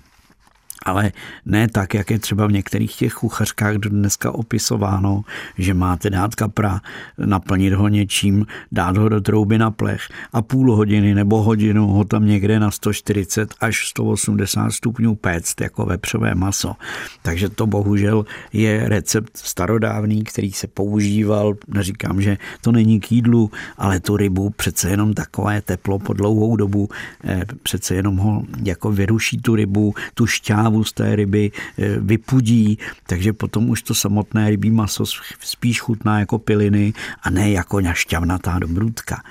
ale 0.85 1.13
ne 1.47 1.69
tak, 1.69 1.95
jak 1.95 2.11
je 2.11 2.19
třeba 2.19 2.47
v 2.47 2.53
některých 2.53 2.97
těch 2.97 3.15
kuchařkách 3.15 3.75
dneska 3.75 4.33
opisováno, 4.33 5.23
že 5.59 5.75
máte 5.75 6.11
dát 6.11 6.35
kapra, 6.35 6.81
naplnit 7.19 7.73
ho 7.73 7.89
něčím, 7.89 8.47
dát 8.73 8.97
ho 8.97 9.09
do 9.09 9.21
trouby 9.21 9.59
na 9.59 9.71
plech 9.71 10.09
a 10.33 10.43
půl 10.43 10.77
hodiny 10.77 11.15
nebo 11.15 11.43
hodinu 11.43 11.87
ho 11.87 12.05
tam 12.05 12.27
někde 12.27 12.61
na 12.61 12.71
140 12.71 13.55
až 13.61 13.89
180 13.89 14.71
stupňů 14.71 15.15
péct 15.15 15.61
jako 15.61 15.87
vepřové 15.87 16.35
maso. 16.35 16.77
Takže 17.23 17.49
to 17.49 17.67
bohužel 17.67 18.25
je 18.53 18.89
recept 18.89 19.37
starodávný, 19.37 20.25
který 20.25 20.53
se 20.53 20.67
používal, 20.67 21.55
neříkám, 21.69 22.23
že 22.23 22.39
to 22.61 22.73
není 22.73 23.01
k 23.01 23.13
jídlu, 23.13 23.51
ale 23.79 24.01
tu 24.01 24.17
rybu 24.17 24.51
přece 24.51 24.91
jenom 24.91 25.15
takové 25.15 25.61
teplo 25.61 25.99
po 25.99 26.13
dlouhou 26.13 26.57
dobu, 26.57 26.89
eh, 27.25 27.43
přece 27.63 27.95
jenom 27.95 28.17
ho 28.17 28.43
jako 28.65 28.93
vyruší 28.93 29.39
tu 29.39 29.55
rybu, 29.55 29.95
tu 30.15 30.27
šťávu 30.27 30.72
trávu 30.73 30.85
z 30.85 30.93
té 30.93 31.17
ryby 31.17 31.51
eh, 31.53 31.99
vypudí, 32.01 32.79
takže 33.07 33.33
potom 33.33 33.71
už 33.71 33.83
to 33.83 33.95
samotné 33.95 34.51
rybí 34.51 34.71
maso 34.71 35.05
spíš 35.41 35.81
chutná 35.81 36.21
jako 36.21 36.39
piliny 36.39 36.93
a 37.23 37.31
ne 37.31 37.51
jako 37.51 37.81
našťavnatá 37.81 38.59
dobrůdka. 38.59 39.23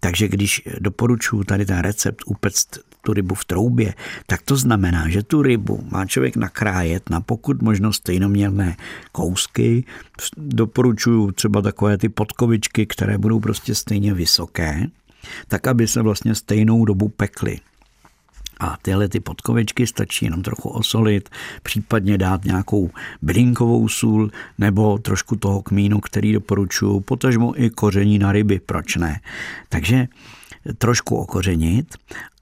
Takže 0.00 0.28
když 0.28 0.62
doporučuji 0.80 1.44
tady 1.44 1.66
ten 1.66 1.78
recept 1.78 2.22
upect 2.26 2.78
tu 3.02 3.12
rybu 3.12 3.34
v 3.34 3.44
troubě, 3.44 3.94
tak 4.26 4.42
to 4.42 4.56
znamená, 4.56 5.08
že 5.08 5.22
tu 5.22 5.42
rybu 5.42 5.84
má 5.90 6.06
člověk 6.06 6.36
nakrájet 6.36 7.10
na 7.10 7.20
pokud 7.20 7.62
možno 7.62 7.92
stejnoměrné 7.92 8.76
kousky. 9.12 9.84
Doporučuji 10.36 11.32
třeba 11.32 11.62
takové 11.62 11.98
ty 11.98 12.08
podkovičky, 12.08 12.86
které 12.86 13.18
budou 13.18 13.40
prostě 13.40 13.74
stejně 13.74 14.14
vysoké, 14.14 14.86
tak 15.48 15.66
aby 15.66 15.88
se 15.88 16.02
vlastně 16.02 16.34
stejnou 16.34 16.84
dobu 16.84 17.08
pekly. 17.08 17.60
A 18.60 18.76
tyhle 18.82 19.08
ty 19.08 19.20
podkovečky 19.20 19.86
stačí 19.86 20.24
jenom 20.24 20.42
trochu 20.42 20.68
osolit, 20.68 21.28
případně 21.62 22.18
dát 22.18 22.44
nějakou 22.44 22.90
bylinkovou 23.22 23.88
sůl 23.88 24.30
nebo 24.58 24.98
trošku 24.98 25.36
toho 25.36 25.62
kmínu, 25.62 26.00
který 26.00 26.32
doporučuju, 26.32 27.00
potažmo 27.00 27.62
i 27.62 27.70
koření 27.70 28.18
na 28.18 28.32
ryby, 28.32 28.60
proč 28.60 28.96
ne. 28.96 29.20
Takže 29.68 30.08
trošku 30.78 31.16
okořenit 31.16 31.94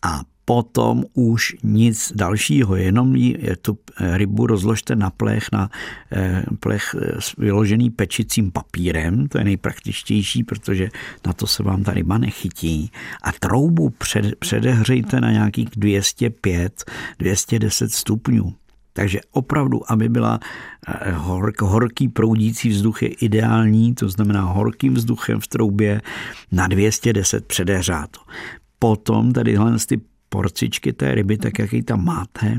a 0.03 0.21
potom 0.45 1.05
už 1.15 1.55
nic 1.63 2.13
dalšího, 2.15 2.77
jenom 2.77 3.17
je 3.17 3.57
tu 3.57 3.79
rybu 4.01 4.47
rozložte 4.47 4.97
na 4.97 5.11
plech, 5.11 5.47
na 5.53 5.71
eh, 6.13 6.43
plech 6.61 6.97
eh, 6.99 7.19
vyložený 7.39 7.91
pečicím 7.91 8.51
papírem, 8.51 9.29
to 9.29 9.39
je 9.39 9.45
nejpraktičtější, 9.45 10.45
protože 10.45 10.89
na 11.27 11.33
to 11.33 11.47
se 11.47 11.63
vám 11.63 11.83
ta 11.83 11.93
ryba 11.93 12.19
nechytí. 12.19 12.91
A 13.23 13.33
troubu 13.33 13.91
před, 13.91 14.35
předehřejte 14.39 15.21
na 15.21 15.33
nějakých 15.33 15.69
205, 15.77 16.85
210 17.19 17.93
stupňů. 17.93 18.55
Takže 18.93 19.21
opravdu, 19.31 19.93
aby 19.93 20.09
byla 20.09 20.41
eh, 20.89 21.13
hork, 21.13 21.63
horký 21.63 22.09
proudící 22.09 22.69
vzduch 22.69 23.03
je 23.03 23.09
ideální, 23.09 23.95
to 23.95 24.09
znamená 24.09 24.43
horkým 24.43 24.95
vzduchem 24.95 25.41
v 25.41 25.47
troubě 25.47 26.01
na 26.53 26.67
210 26.67 27.47
předehřáto. 27.47 28.21
Potom 28.79 29.33
tady 29.33 29.59
ty 29.89 30.01
porcičky 30.33 30.93
té 30.93 31.15
ryby, 31.15 31.39
tak 31.39 31.59
jak 31.59 31.73
ji 31.73 31.83
tam 31.83 32.05
máte, 32.05 32.59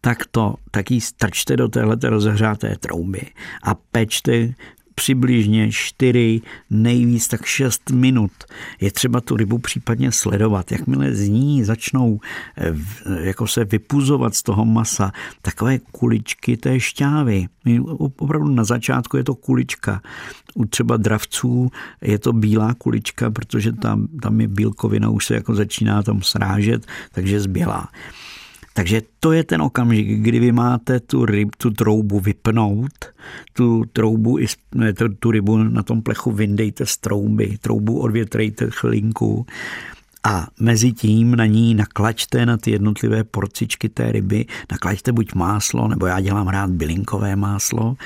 tak 0.00 0.18
to, 0.30 0.54
tak 0.70 0.90
ji 0.90 1.00
strčte 1.00 1.56
do 1.56 1.68
téhle 1.68 1.96
rozehřáté 2.02 2.76
trouby 2.80 3.26
a 3.62 3.74
pečte 3.74 4.52
přibližně 4.94 5.72
4, 5.72 6.40
nejvíc 6.70 7.28
tak 7.28 7.44
6 7.44 7.90
minut. 7.90 8.32
Je 8.80 8.90
třeba 8.90 9.20
tu 9.20 9.36
rybu 9.36 9.58
případně 9.58 10.12
sledovat. 10.12 10.72
Jakmile 10.72 11.14
z 11.14 11.28
ní 11.28 11.64
začnou 11.64 12.20
eh, 12.58 12.74
jako 13.20 13.46
se 13.46 13.64
vypuzovat 13.64 14.34
z 14.34 14.42
toho 14.42 14.64
masa 14.64 15.12
takové 15.42 15.78
kuličky 15.78 16.56
té 16.56 16.80
šťávy. 16.80 17.46
Opravdu 17.98 18.48
na 18.48 18.64
začátku 18.64 19.16
je 19.16 19.24
to 19.24 19.34
kulička. 19.34 20.02
U 20.54 20.64
třeba 20.64 20.96
dravců 20.96 21.70
je 22.02 22.18
to 22.18 22.32
bílá 22.32 22.74
kulička, 22.74 23.30
protože 23.30 23.72
tam, 23.72 24.08
tam 24.22 24.40
je 24.40 24.48
bílkovina, 24.48 25.08
už 25.08 25.26
se 25.26 25.34
jako 25.34 25.54
začíná 25.54 26.02
tam 26.02 26.22
srážet, 26.22 26.86
takže 27.12 27.40
zbělá. 27.40 27.88
Takže 28.74 29.02
to 29.20 29.32
je 29.32 29.44
ten 29.44 29.62
okamžik, 29.62 30.08
kdy 30.26 30.38
vy 30.38 30.52
máte 30.52 31.00
tu, 31.00 31.24
ryb, 31.24 31.56
tu 31.56 31.70
troubu 31.70 32.20
vypnout, 32.20 33.14
tu 33.52 33.84
troubu 33.92 34.38
tu, 34.98 35.08
tu 35.08 35.30
rybu 35.30 35.56
na 35.56 35.82
tom 35.82 36.02
plechu 36.02 36.32
vyndejte 36.32 36.86
z 36.86 36.96
trouby, 36.96 37.58
troubu 37.62 38.00
odvětrejte 38.00 38.66
chvilinku 38.70 39.46
a 40.24 40.48
mezi 40.60 40.92
tím 40.92 41.36
na 41.36 41.46
ní 41.46 41.74
naklačte 41.74 42.46
na 42.46 42.56
ty 42.56 42.70
jednotlivé 42.70 43.24
porcičky 43.24 43.88
té 43.88 44.12
ryby, 44.12 44.46
naklačte 44.70 45.12
buď 45.12 45.34
máslo, 45.34 45.88
nebo 45.88 46.06
já 46.06 46.20
dělám 46.20 46.48
rád 46.48 46.70
bylinkové 46.70 47.36
máslo 47.36 47.96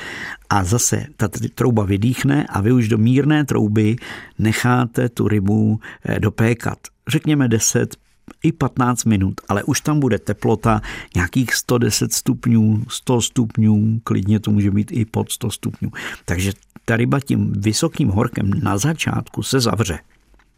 a 0.51 0.65
zase 0.65 1.07
ta 1.17 1.29
trouba 1.55 1.85
vydýchne 1.85 2.47
a 2.47 2.61
vy 2.61 2.73
už 2.73 2.89
do 2.89 2.99
mírné 2.99 3.45
trouby 3.45 3.97
necháte 4.39 5.09
tu 5.09 5.29
rybu 5.29 5.81
eh, 6.05 6.21
dopékat. 6.21 6.79
Řekněme 7.09 7.49
10, 7.49 7.97
i 8.43 8.53
15 8.53 9.05
minut, 9.05 9.35
ale 9.49 9.63
už 9.63 9.81
tam 9.81 10.01
bude 10.01 10.19
teplota 10.19 10.81
nějakých 11.15 11.55
110 11.55 12.13
stupňů, 12.13 12.85
100 12.89 13.21
stupňů, 13.21 14.01
klidně 14.05 14.41
to 14.41 14.51
může 14.51 14.71
být 14.71 14.93
i 14.93 15.05
pod 15.05 15.33
100 15.33 15.51
stupňů. 15.51 15.91
Takže 16.25 16.53
ta 16.85 16.97
ryba 16.97 17.21
tím 17.21 17.53
vysokým 17.53 18.09
horkem 18.09 18.51
na 18.63 18.79
začátku 18.79 19.43
se 19.43 19.61
zavře. 19.61 19.99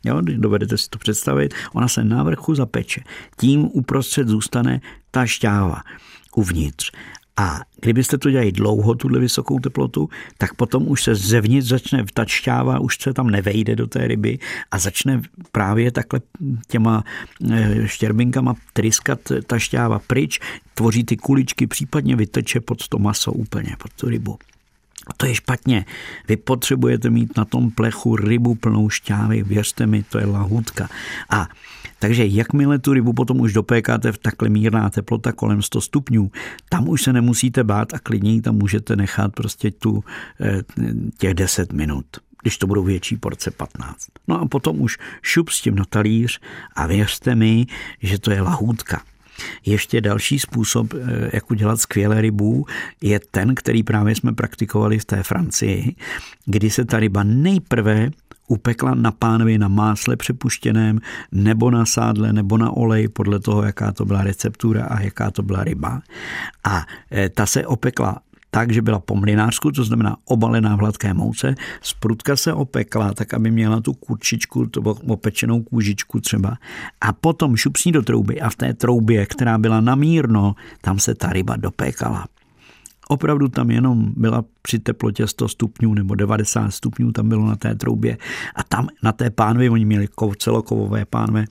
Jo, 0.04 0.20
dovedete 0.20 0.78
si 0.78 0.88
to 0.88 0.98
představit, 0.98 1.54
ona 1.72 1.88
se 1.88 2.04
na 2.04 2.22
vrchu 2.22 2.54
zapeče. 2.54 3.00
Tím 3.36 3.68
uprostřed 3.72 4.28
zůstane 4.28 4.80
ta 5.10 5.26
šťáva 5.26 5.82
uvnitř. 6.36 6.92
A 7.40 7.60
kdybyste 7.80 8.18
to 8.18 8.30
dělali 8.30 8.52
dlouho, 8.52 8.94
tuhle 8.94 9.20
vysokou 9.20 9.58
teplotu, 9.58 10.08
tak 10.38 10.54
potom 10.54 10.88
už 10.88 11.02
se 11.02 11.14
zevnitř 11.14 11.68
začne 11.68 12.04
ta 12.14 12.24
šťáva, 12.24 12.80
už 12.80 12.98
se 13.00 13.14
tam 13.14 13.30
nevejde 13.30 13.76
do 13.76 13.86
té 13.86 14.08
ryby 14.08 14.38
a 14.70 14.78
začne 14.78 15.22
právě 15.52 15.92
takhle 15.92 16.20
těma 16.68 17.04
eh, 17.50 17.88
štěrbinkama 17.88 18.54
tryskat 18.72 19.20
ta 19.46 19.58
šťáva 19.58 19.98
pryč, 19.98 20.40
tvoří 20.74 21.04
ty 21.04 21.16
kuličky, 21.16 21.66
případně 21.66 22.16
vyteče 22.16 22.60
pod 22.60 22.88
to 22.88 22.98
maso 22.98 23.32
úplně, 23.32 23.76
pod 23.78 23.92
tu 23.92 24.08
rybu. 24.08 24.38
A 25.06 25.12
to 25.16 25.26
je 25.26 25.34
špatně. 25.34 25.84
Vy 26.28 26.36
potřebujete 26.36 27.10
mít 27.10 27.36
na 27.36 27.44
tom 27.44 27.70
plechu 27.70 28.16
rybu 28.16 28.54
plnou 28.54 28.90
šťávy, 28.90 29.42
věřte 29.42 29.86
mi, 29.86 30.02
to 30.02 30.18
je 30.18 30.26
lahůdka. 30.26 30.88
A 31.30 31.48
takže 32.00 32.26
jakmile 32.26 32.78
tu 32.78 32.92
rybu 32.92 33.12
potom 33.12 33.40
už 33.40 33.52
dopékáte 33.52 34.12
v 34.12 34.18
takhle 34.18 34.48
mírná 34.48 34.90
teplota 34.90 35.32
kolem 35.32 35.62
100 35.62 35.80
stupňů, 35.80 36.30
tam 36.68 36.88
už 36.88 37.02
se 37.02 37.12
nemusíte 37.12 37.64
bát 37.64 37.94
a 37.94 37.98
klidně 37.98 38.42
tam 38.42 38.54
můžete 38.54 38.96
nechat 38.96 39.32
prostě 39.32 39.70
tu 39.70 40.04
eh, 40.40 40.62
těch 41.18 41.34
10 41.34 41.72
minut 41.72 42.06
když 42.42 42.58
to 42.58 42.66
budou 42.66 42.84
větší 42.84 43.16
porce 43.16 43.50
15. 43.50 44.06
No 44.28 44.40
a 44.40 44.46
potom 44.46 44.80
už 44.80 44.98
šup 45.22 45.48
s 45.48 45.60
tím 45.60 45.74
na 45.74 45.84
talíř 45.84 46.40
a 46.76 46.86
věřte 46.86 47.34
mi, 47.34 47.66
že 48.02 48.18
to 48.18 48.30
je 48.30 48.42
lahůdka. 48.42 49.02
Ještě 49.66 50.00
další 50.00 50.38
způsob, 50.38 50.94
eh, 50.94 51.30
jak 51.32 51.50
udělat 51.50 51.80
skvělé 51.80 52.20
rybu, 52.20 52.66
je 53.00 53.20
ten, 53.30 53.54
který 53.54 53.82
právě 53.82 54.14
jsme 54.14 54.32
praktikovali 54.32 54.98
v 54.98 55.04
té 55.04 55.22
Francii, 55.22 55.94
kdy 56.44 56.70
se 56.70 56.84
ta 56.84 57.00
ryba 57.00 57.22
nejprve 57.24 58.10
upekla 58.50 58.94
na 58.94 59.10
pánvi 59.10 59.58
na 59.58 59.68
másle 59.68 60.16
přepuštěném, 60.16 60.98
nebo 61.32 61.70
na 61.70 61.86
sádle, 61.86 62.32
nebo 62.32 62.58
na 62.58 62.70
olej, 62.70 63.08
podle 63.08 63.40
toho, 63.40 63.62
jaká 63.62 63.92
to 63.92 64.04
byla 64.04 64.22
receptura 64.22 64.84
a 64.84 65.00
jaká 65.00 65.30
to 65.30 65.42
byla 65.42 65.64
ryba. 65.64 66.02
A 66.64 66.86
eh, 67.10 67.28
ta 67.28 67.46
se 67.46 67.66
opekla 67.66 68.18
tak, 68.50 68.72
že 68.72 68.82
byla 68.82 68.98
po 68.98 69.16
mlinářsku, 69.16 69.70
to 69.70 69.84
znamená 69.84 70.16
obalená 70.24 70.76
v 70.76 70.78
hladké 70.78 71.14
mouce. 71.14 71.54
Sprutka 71.82 72.36
se 72.36 72.52
opekla, 72.52 73.14
tak 73.14 73.34
aby 73.34 73.50
měla 73.50 73.80
tu 73.80 73.92
kurčičku, 73.92 74.66
tu 74.66 74.80
opečenou 75.06 75.62
kůžičku 75.62 76.20
třeba. 76.20 76.58
A 77.00 77.12
potom 77.12 77.56
šupsní 77.56 77.92
do 77.92 78.02
trouby 78.02 78.40
a 78.40 78.50
v 78.50 78.56
té 78.56 78.74
troubě, 78.74 79.26
která 79.26 79.58
byla 79.58 79.80
namírno, 79.80 80.54
tam 80.80 80.98
se 80.98 81.14
ta 81.14 81.32
ryba 81.32 81.56
dopékala. 81.56 82.26
Opravdu 83.10 83.48
tam 83.48 83.70
jenom 83.70 84.12
byla 84.16 84.44
při 84.62 84.78
teplotě 84.78 85.26
100 85.26 85.48
stupňů 85.48 85.94
nebo 85.94 86.14
90 86.14 86.70
stupňů 86.70 87.12
tam 87.12 87.28
bylo 87.28 87.46
na 87.46 87.56
té 87.56 87.74
troubě. 87.74 88.18
A 88.54 88.62
tam 88.62 88.88
na 89.02 89.12
té 89.12 89.30
pánvi, 89.30 89.70
oni 89.70 89.84
měli 89.84 90.08
celokovové 90.38 91.04
pánve, 91.04 91.44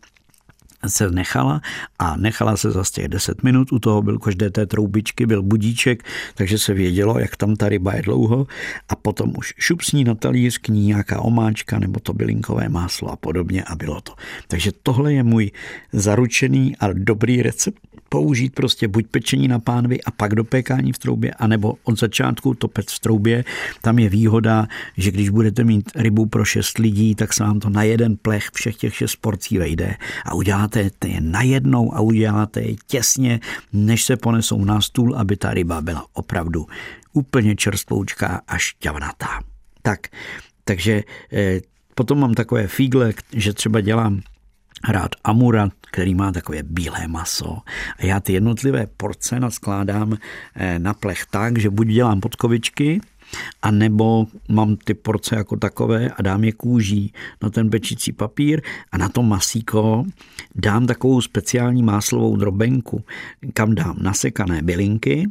se 0.87 1.11
nechala 1.11 1.61
a 1.99 2.15
nechala 2.17 2.57
se 2.57 2.71
za 2.71 2.83
těch 2.91 3.07
10 3.07 3.43
minut. 3.43 3.71
U 3.71 3.79
toho 3.79 4.01
byl 4.01 4.19
každé 4.19 4.49
té 4.49 4.65
troubičky, 4.65 5.25
byl 5.25 5.43
budíček, 5.43 6.03
takže 6.35 6.57
se 6.57 6.73
vědělo, 6.73 7.19
jak 7.19 7.35
tam 7.35 7.55
ta 7.55 7.69
ryba 7.69 7.93
je 7.93 8.01
dlouho 8.01 8.47
a 8.89 8.95
potom 8.95 9.33
už 9.37 9.53
šupsní 9.57 10.03
na 10.03 10.15
talíř 10.15 10.57
k 10.57 10.67
ní 10.67 10.85
nějaká 10.85 11.21
omáčka 11.21 11.79
nebo 11.79 11.99
to 11.99 12.13
bylinkové 12.13 12.69
máslo 12.69 13.11
a 13.11 13.15
podobně 13.15 13.63
a 13.63 13.75
bylo 13.75 14.01
to. 14.01 14.13
Takže 14.47 14.71
tohle 14.83 15.13
je 15.13 15.23
můj 15.23 15.51
zaručený 15.93 16.75
a 16.79 16.93
dobrý 16.93 17.41
recept 17.41 17.79
použít 18.09 18.55
prostě 18.55 18.87
buď 18.87 19.07
pečení 19.07 19.47
na 19.47 19.59
pánvi 19.59 20.03
a 20.03 20.11
pak 20.11 20.35
do 20.35 20.43
pékání 20.43 20.93
v 20.93 20.97
troubě, 20.97 21.33
anebo 21.33 21.73
od 21.83 21.99
začátku 21.99 22.53
to 22.53 22.67
pec 22.67 22.93
v 22.93 22.99
troubě. 22.99 23.43
Tam 23.81 23.99
je 23.99 24.09
výhoda, 24.09 24.67
že 24.97 25.11
když 25.11 25.29
budete 25.29 25.63
mít 25.63 25.91
rybu 25.95 26.25
pro 26.25 26.45
šest 26.45 26.77
lidí, 26.77 27.15
tak 27.15 27.33
se 27.33 27.43
vám 27.43 27.59
to 27.59 27.69
na 27.69 27.83
jeden 27.83 28.17
plech 28.17 28.49
všech 28.53 28.75
těch 28.75 28.95
šest 28.95 29.15
porcí 29.15 29.57
vejde 29.57 29.95
a 30.25 30.33
uděláte 30.33 30.89
je 31.05 31.21
najednou 31.21 31.95
a 31.95 31.99
uděláte 31.99 32.61
je 32.61 32.75
těsně, 32.87 33.39
než 33.73 34.03
se 34.03 34.17
ponesou 34.17 34.65
na 34.65 34.81
stůl, 34.81 35.15
aby 35.15 35.37
ta 35.37 35.53
ryba 35.53 35.81
byla 35.81 36.05
opravdu 36.13 36.67
úplně 37.13 37.55
čerstvoučká 37.55 38.41
a 38.47 38.57
šťavnatá. 38.57 39.39
Tak, 39.81 40.07
takže 40.63 41.03
eh, 41.33 41.59
potom 41.95 42.19
mám 42.19 42.33
takové 42.33 42.67
fígle, 42.67 43.13
že 43.33 43.53
třeba 43.53 43.81
dělám 43.81 44.21
rád 44.87 45.11
amura, 45.23 45.69
který 45.91 46.15
má 46.15 46.31
takové 46.31 46.63
bílé 46.63 47.07
maso. 47.07 47.57
A 47.99 48.05
já 48.05 48.19
ty 48.19 48.33
jednotlivé 48.33 48.87
porce 48.97 49.39
naskládám 49.39 50.17
eh, 50.55 50.79
na 50.79 50.93
plech 50.93 51.25
tak, 51.25 51.57
že 51.57 51.69
buď 51.69 51.87
dělám 51.87 52.19
podkovičky, 52.19 53.01
a 53.61 53.71
nebo 53.71 54.27
mám 54.47 54.75
ty 54.75 54.93
porce 54.93 55.35
jako 55.35 55.57
takové 55.57 56.09
a 56.09 56.21
dám 56.21 56.43
je 56.43 56.51
kůží 56.51 57.13
na 57.41 57.49
ten 57.49 57.69
pečící 57.69 58.11
papír 58.11 58.61
a 58.91 58.97
na 58.97 59.09
to 59.09 59.23
masíko 59.23 60.05
dám 60.55 60.87
takovou 60.87 61.21
speciální 61.21 61.83
máslovou 61.83 62.35
drobenku, 62.35 63.03
kam 63.53 63.75
dám 63.75 63.97
nasekané 64.01 64.61
bylinky, 64.61 65.27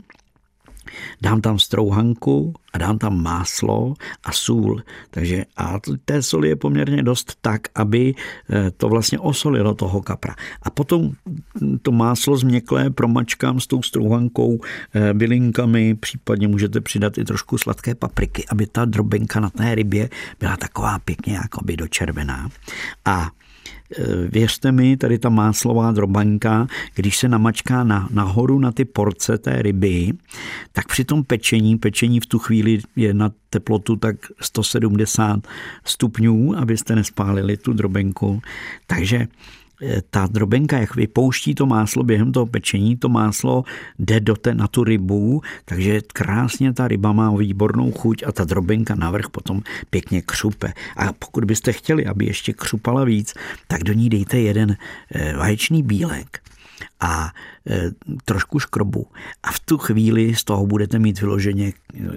dám 1.23 1.41
tam 1.41 1.59
strouhanku 1.59 2.55
a 2.73 2.79
dám 2.79 2.99
tam 2.99 3.23
máslo 3.23 3.95
a 4.25 4.33
sůl. 4.33 4.83
Takže 5.11 5.45
a 5.57 5.81
té 6.05 6.23
soli 6.23 6.49
je 6.49 6.57
poměrně 6.57 7.03
dost 7.03 7.39
tak, 7.41 7.63
aby 7.75 8.15
eh, 8.51 8.71
to 8.71 8.89
vlastně 8.89 9.19
osolilo 9.19 9.75
toho 9.75 10.03
kapra. 10.03 10.35
A 10.63 10.71
potom 10.71 11.13
to 11.83 11.93
máslo 11.93 12.37
změklé 12.37 12.91
promačkám 12.91 13.61
s 13.61 13.67
tou 13.67 13.83
strouhankou, 13.83 14.61
eh, 14.95 15.15
bylinkami, 15.15 15.95
případně 15.95 16.49
můžete 16.49 16.81
přidat 16.81 17.19
i 17.19 17.25
trošku 17.25 17.59
sladké 17.59 17.95
papriky, 17.95 18.45
aby 18.49 18.67
ta 18.67 18.85
drobenka 18.85 19.41
na 19.41 19.51
té 19.51 19.75
rybě 19.75 20.09
byla 20.41 20.57
taková 20.57 20.99
pěkně 20.99 21.35
jakoby 21.35 21.77
dočervená. 21.77 22.49
A 23.05 23.31
věřte 24.29 24.73
mi, 24.73 24.97
tady 24.97 25.19
ta 25.19 25.29
máslová 25.29 25.93
drobaňka, 25.93 26.67
když 26.95 27.17
se 27.17 27.29
namačká 27.29 27.85
na, 27.85 28.09
nahoru 28.11 28.59
na 28.59 28.73
ty 28.73 28.85
porce 28.85 29.39
té 29.39 29.63
ryby, 29.63 30.13
tak 30.73 30.89
při 30.89 31.05
tom 31.05 31.25
pečení, 31.25 31.79
pečení 31.79 32.21
v 32.21 32.27
tu 32.27 32.39
chvíli 32.39 32.79
je 32.97 33.15
na 33.15 33.31
teplotu 33.51 33.97
tak 33.97 34.17
170 34.41 35.41
stupňů, 35.85 36.59
abyste 36.59 36.97
nespálili 36.97 37.57
tu 37.57 37.73
drobenku. 37.73 38.43
Takže 38.87 39.19
Eh, 39.19 39.58
ta 40.11 40.27
drobenka, 40.27 40.79
jak 40.79 40.97
vypouští 40.97 41.55
to 41.55 41.67
máslo 41.67 42.03
během 42.03 42.33
toho 42.33 42.47
pečení, 42.47 42.97
to 42.97 43.09
máslo 43.09 43.65
jde 43.99 44.21
do 44.21 44.37
té, 44.37 44.55
na 44.55 44.67
tu 44.69 44.85
rybu, 44.85 45.43
takže 45.65 46.01
krásně 46.13 46.73
ta 46.73 46.89
ryba 46.89 47.13
má 47.13 47.31
výbornou 47.31 47.93
chuť 47.93 48.23
a 48.27 48.33
ta 48.33 48.45
drobenka 48.45 48.95
navrh 48.95 49.29
potom 49.29 49.63
pěkně 49.91 50.23
křupe. 50.23 50.73
A 50.97 51.13
pokud 51.13 51.45
byste 51.45 51.73
chtěli, 51.73 52.07
aby 52.07 52.27
ještě 52.27 52.53
křupala 52.53 53.05
víc, 53.05 53.35
tak 53.67 53.85
do 53.85 53.93
ní 53.93 54.09
dejte 54.09 54.39
jeden 54.39 54.77
eh, 55.15 55.37
vaječný 55.37 55.83
bílek 55.83 56.41
a 57.01 57.33
trošku 58.25 58.59
škrobu. 58.59 59.07
A 59.43 59.53
v 59.53 59.61
tu 59.61 59.79
chvíli 59.79 60.35
z 60.35 60.45
toho 60.45 60.67
budete 60.67 60.99
mít 60.99 61.21
vyloženě, 61.21 61.73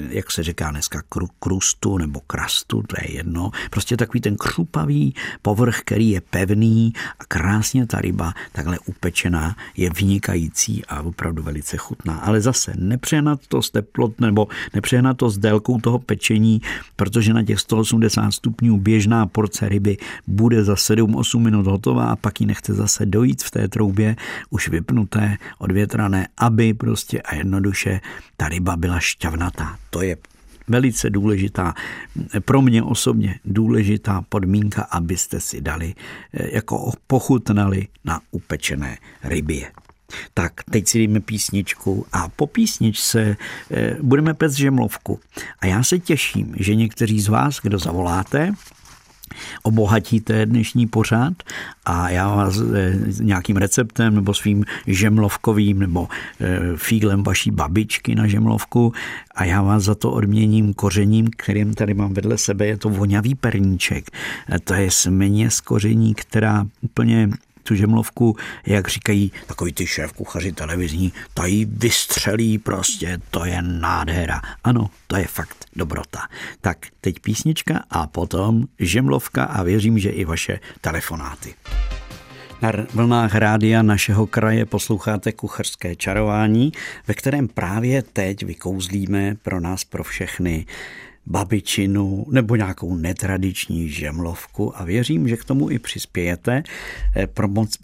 jak 0.09 0.31
se 0.31 0.43
říká 0.43 0.71
dneska, 0.71 1.01
kru, 1.09 1.27
krustu 1.39 1.97
nebo 1.97 2.19
krastu, 2.27 2.83
to 2.83 2.95
je 3.01 3.15
jedno. 3.15 3.51
Prostě 3.69 3.97
takový 3.97 4.21
ten 4.21 4.35
křupavý 4.35 5.15
povrch, 5.41 5.79
který 5.79 6.09
je 6.09 6.21
pevný 6.21 6.93
a 7.19 7.25
krásně 7.25 7.87
ta 7.87 8.01
ryba 8.01 8.33
takhle 8.51 8.79
upečená 8.85 9.55
je 9.77 9.89
vynikající 9.89 10.85
a 10.85 11.01
opravdu 11.01 11.43
velice 11.43 11.77
chutná. 11.77 12.17
Ale 12.17 12.41
zase 12.41 12.73
nepřehnat 12.75 13.39
to 13.47 13.61
s 13.61 13.69
teplot 13.69 14.21
nebo 14.21 14.47
nepřehnat 14.73 15.17
to 15.17 15.29
s 15.29 15.37
délkou 15.37 15.79
toho 15.79 15.99
pečení, 15.99 16.61
protože 16.95 17.33
na 17.33 17.43
těch 17.43 17.59
180 17.59 18.31
stupňů 18.31 18.77
běžná 18.77 19.25
porce 19.27 19.69
ryby 19.69 19.97
bude 20.27 20.63
za 20.63 20.73
7-8 20.73 21.39
minut 21.39 21.67
hotová 21.67 22.05
a 22.05 22.15
pak 22.15 22.41
ji 22.41 22.47
nechte 22.47 22.73
zase 22.73 23.05
dojít 23.05 23.43
v 23.43 23.51
té 23.51 23.67
troubě 23.67 24.15
už 24.49 24.69
vypnuté, 24.69 25.37
odvětrané, 25.57 26.27
aby 26.37 26.73
prostě 26.73 27.21
a 27.21 27.35
jednoduše 27.35 28.01
ta 28.37 28.49
ryba 28.49 28.77
byla 28.77 28.99
šťavnatá. 28.99 29.77
To 29.89 30.01
je 30.01 30.17
velice 30.67 31.09
důležitá, 31.09 31.73
pro 32.45 32.61
mě 32.61 32.83
osobně 32.83 33.39
důležitá 33.45 34.21
podmínka, 34.29 34.81
abyste 34.81 35.39
si 35.39 35.61
dali, 35.61 35.93
eh, 36.33 36.55
jako 36.55 36.91
pochutnali 37.07 37.87
na 38.05 38.21
upečené 38.31 38.97
rybě. 39.23 39.71
Tak, 40.33 40.63
teď 40.63 40.87
si 40.87 40.99
díme 40.99 41.19
písničku 41.19 42.05
a 42.13 42.29
po 42.29 42.47
písničce 42.47 43.37
eh, 43.71 43.97
budeme 44.01 44.33
pec 44.33 44.53
žemlovku. 44.53 45.19
A 45.59 45.65
já 45.65 45.83
se 45.83 45.99
těším, 45.99 46.55
že 46.59 46.75
někteří 46.75 47.21
z 47.21 47.27
vás, 47.27 47.59
kdo 47.63 47.79
zavoláte, 47.79 48.53
obohatíte 49.63 50.45
dnešní 50.45 50.87
pořád. 50.87 51.33
A 51.85 52.09
já 52.09 52.35
vás 52.35 52.59
eh, 52.75 52.93
nějakým 53.19 53.57
receptem 53.57 54.15
nebo 54.15 54.33
svým 54.33 54.65
žemlovkovým 54.87 55.79
nebo 55.79 56.07
eh, 56.39 56.59
fíglem 56.75 57.23
vaší 57.23 57.51
babičky 57.51 58.15
na 58.15 58.27
žemlovku. 58.27 58.93
A 59.35 59.45
já 59.45 59.61
vás 59.61 59.83
za 59.83 59.95
to 59.95 60.11
odměním 60.11 60.73
kořením, 60.73 61.29
kterým 61.37 61.73
tady 61.73 61.93
mám 61.93 62.13
vedle 62.13 62.37
sebe, 62.37 62.67
je 62.67 62.77
to 62.77 62.89
voňavý 62.89 63.35
perníček. 63.35 64.09
Eh, 64.49 64.59
to 64.59 64.73
je 64.73 64.91
směně 64.91 65.51
z 65.51 65.61
koření, 65.61 66.13
která 66.13 66.65
úplně 66.81 67.29
tu 67.63 67.75
žemlovku, 67.75 68.35
jak 68.65 68.87
říkají 68.87 69.31
takový 69.47 69.73
ty 69.73 69.87
šéf 69.87 70.13
kuchaři 70.13 70.51
televizní, 70.51 71.13
tady 71.33 71.65
vystřelí 71.65 72.57
prostě, 72.57 73.19
to 73.31 73.45
je 73.45 73.61
nádhera. 73.61 74.41
Ano, 74.63 74.89
to 75.07 75.15
je 75.15 75.27
fakt 75.27 75.65
dobrota. 75.75 76.19
Tak 76.61 76.77
teď 77.01 77.19
písnička 77.19 77.83
a 77.89 78.07
potom 78.07 78.63
žemlovka 78.79 79.43
a 79.43 79.63
věřím, 79.63 79.99
že 79.99 80.09
i 80.09 80.25
vaše 80.25 80.59
telefonáty. 80.81 81.53
Na 82.61 82.71
vlnách 82.93 83.35
rádia 83.35 83.81
našeho 83.81 84.27
kraje 84.27 84.65
posloucháte 84.65 85.31
kuchařské 85.31 85.95
čarování, 85.95 86.71
ve 87.07 87.13
kterém 87.13 87.47
právě 87.47 88.01
teď 88.01 88.43
vykouzlíme 88.43 89.35
pro 89.41 89.59
nás, 89.59 89.83
pro 89.83 90.03
všechny 90.03 90.65
babičinu 91.25 92.25
nebo 92.29 92.55
nějakou 92.55 92.95
netradiční 92.95 93.89
žemlovku. 93.89 94.77
A 94.77 94.83
věřím, 94.83 95.27
že 95.27 95.37
k 95.37 95.43
tomu 95.43 95.71
i 95.71 95.79
přispějete 95.79 96.63
eh, 97.15 97.27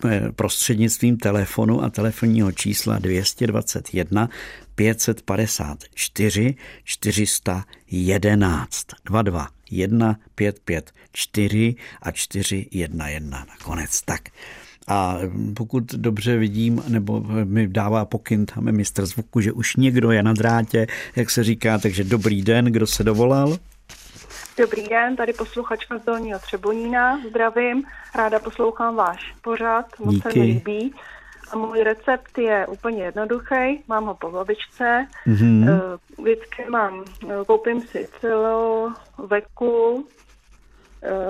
eh, 0.06 0.32
prostřednictvím 0.36 1.17
telefonu 1.17 1.84
a 1.84 1.89
telefonního 1.89 2.52
čísla 2.52 3.00
221 3.00 4.30
554 4.76 6.56
411 6.84 8.88
22 9.06 9.47
1 9.71 10.19
5 10.36 10.60
5 10.60 10.91
4 11.13 11.76
a 12.02 12.12
411 12.12 13.47
nakonec. 13.47 14.02
Tak 14.02 14.30
a 14.88 15.17
pokud 15.56 15.84
dobře 15.84 16.38
vidím, 16.38 16.84
nebo 16.88 17.23
mi 17.43 17.67
dává 17.67 18.06
pokyn 18.06 18.45
tam 18.45 18.71
mistr 18.71 19.06
zvuku, 19.06 19.41
že 19.41 19.52
už 19.52 19.76
někdo 19.76 20.12
je 20.12 20.23
na 20.23 20.34
drátě, 20.34 20.88
jak 21.15 21.30
se 21.30 21.43
říká, 21.43 21.78
takže 21.78 22.04
dobrý 22.04 22.41
den, 22.41 22.65
kdo 22.65 22.88
se 22.88 23.04
dovolal? 23.04 23.58
Dobrý 24.58 24.88
den, 24.88 25.15
tady 25.15 25.34
posluchačka 25.34 25.97
z 25.97 26.06
Dolního 26.06 26.39
Třebonína, 26.39 27.21
zdravím, 27.30 27.84
ráda 28.15 28.39
poslouchám 28.39 28.95
váš 28.95 29.34
pořád, 29.41 29.86
moc 30.00 30.15
Díky. 30.15 30.32
se 30.32 30.39
mi 30.39 30.45
líbí. 30.45 30.93
A 31.52 31.58
můj 31.58 31.84
recept 31.84 32.38
je 32.38 32.67
úplně 32.67 33.04
jednoduchý, 33.04 33.84
mám 33.88 34.06
ho 34.06 34.13
po 34.15 34.32
babičce, 34.32 35.08
mm-hmm. 35.28 35.69
vždycky 36.21 36.65
mám, 36.69 37.04
koupím 37.45 37.82
si 37.82 38.08
celou 38.21 38.91
veku, 39.28 40.06
Eh, 40.08 40.27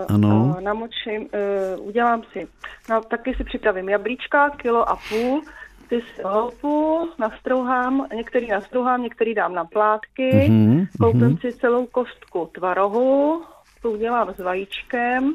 ano. 0.09 0.55
Uh, 0.57 0.61
namočím, 0.61 1.21
uh, 1.21 1.87
udělám 1.87 2.23
si, 2.31 2.47
no, 2.89 3.01
taky 3.01 3.33
si 3.33 3.43
připravím 3.43 3.89
jablíčka, 3.89 4.49
kilo 4.49 4.89
a 4.89 4.99
půl, 5.09 5.41
ty 5.89 6.01
si 6.01 6.21
houpu, 6.23 7.09
nastrouhám, 7.19 8.07
některý 8.15 8.47
nastrouhám, 8.47 9.03
některý 9.03 9.33
dám 9.33 9.53
na 9.53 9.65
plátky, 9.65 10.31
mm-hmm. 10.31 10.87
koupím 10.99 11.21
mm-hmm. 11.21 11.41
si 11.41 11.53
celou 11.53 11.85
kostku 11.85 12.49
tvarohu, 12.53 13.43
tu 13.81 13.91
udělám 13.91 14.33
s 14.33 14.39
vajíčkem, 14.39 15.33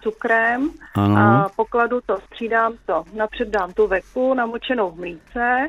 cukrem 0.00 0.70
ano. 0.94 1.16
a 1.16 1.48
pokladu 1.56 2.00
to, 2.06 2.18
střídám 2.26 2.72
to, 2.86 3.04
napřed 3.14 3.48
dám 3.48 3.72
tu 3.72 3.86
veku 3.86 4.34
namočenou 4.34 4.90
v 4.90 4.98
mlíce, 4.98 5.68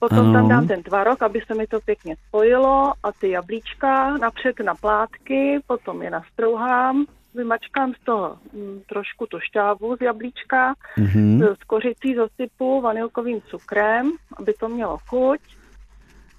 Potom 0.00 0.18
ano. 0.18 0.32
tam 0.32 0.48
dám 0.48 0.68
ten 0.68 0.82
tvarok, 0.82 1.22
aby 1.22 1.40
se 1.46 1.54
mi 1.54 1.66
to 1.66 1.80
pěkně 1.80 2.16
spojilo 2.28 2.92
a 3.02 3.12
ty 3.12 3.30
jablíčka 3.30 4.16
napřed 4.18 4.60
na 4.60 4.74
plátky, 4.74 5.60
potom 5.66 6.02
je 6.02 6.10
nastrouhám, 6.10 7.06
vymačkám 7.34 7.94
z 7.94 8.04
toho 8.04 8.36
m, 8.54 8.80
trošku 8.88 9.26
tu 9.26 9.40
šťávu 9.40 9.96
z 9.96 10.00
jablíčka, 10.00 10.74
mm-hmm. 10.98 11.54
z 11.54 11.64
kořicí 11.64 12.14
zasypu 12.14 12.80
vanilkovým 12.80 13.40
cukrem, 13.40 14.12
aby 14.36 14.52
to 14.52 14.68
mělo 14.68 14.98
chuť. 15.08 15.40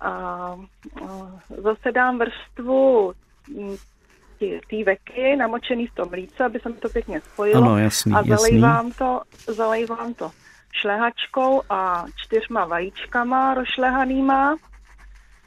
A, 0.02 0.10
a 0.10 0.58
zase 1.64 1.92
dám 1.92 2.20
vrstvu 2.20 3.14
té 4.40 4.84
veky 4.86 5.36
namočený 5.36 5.88
v 5.88 5.96
tom 5.96 6.10
mlíce, 6.10 6.44
aby 6.44 6.60
se 6.60 6.70
mi 6.70 6.76
to 6.76 6.90
pěkně 6.90 7.22
spojilo. 7.22 7.62
Ano, 7.62 7.78
jasný, 7.78 8.14
a 8.14 8.24
zalejvám 8.24 8.86
jasný. 8.86 8.98
to, 8.98 9.22
zalejvám 9.54 10.14
to 10.14 10.32
šlehačkou 10.72 11.62
a 11.70 12.06
čtyřma 12.16 12.66
vajíčkama 12.66 13.54
rozšlehanýma 13.54 14.56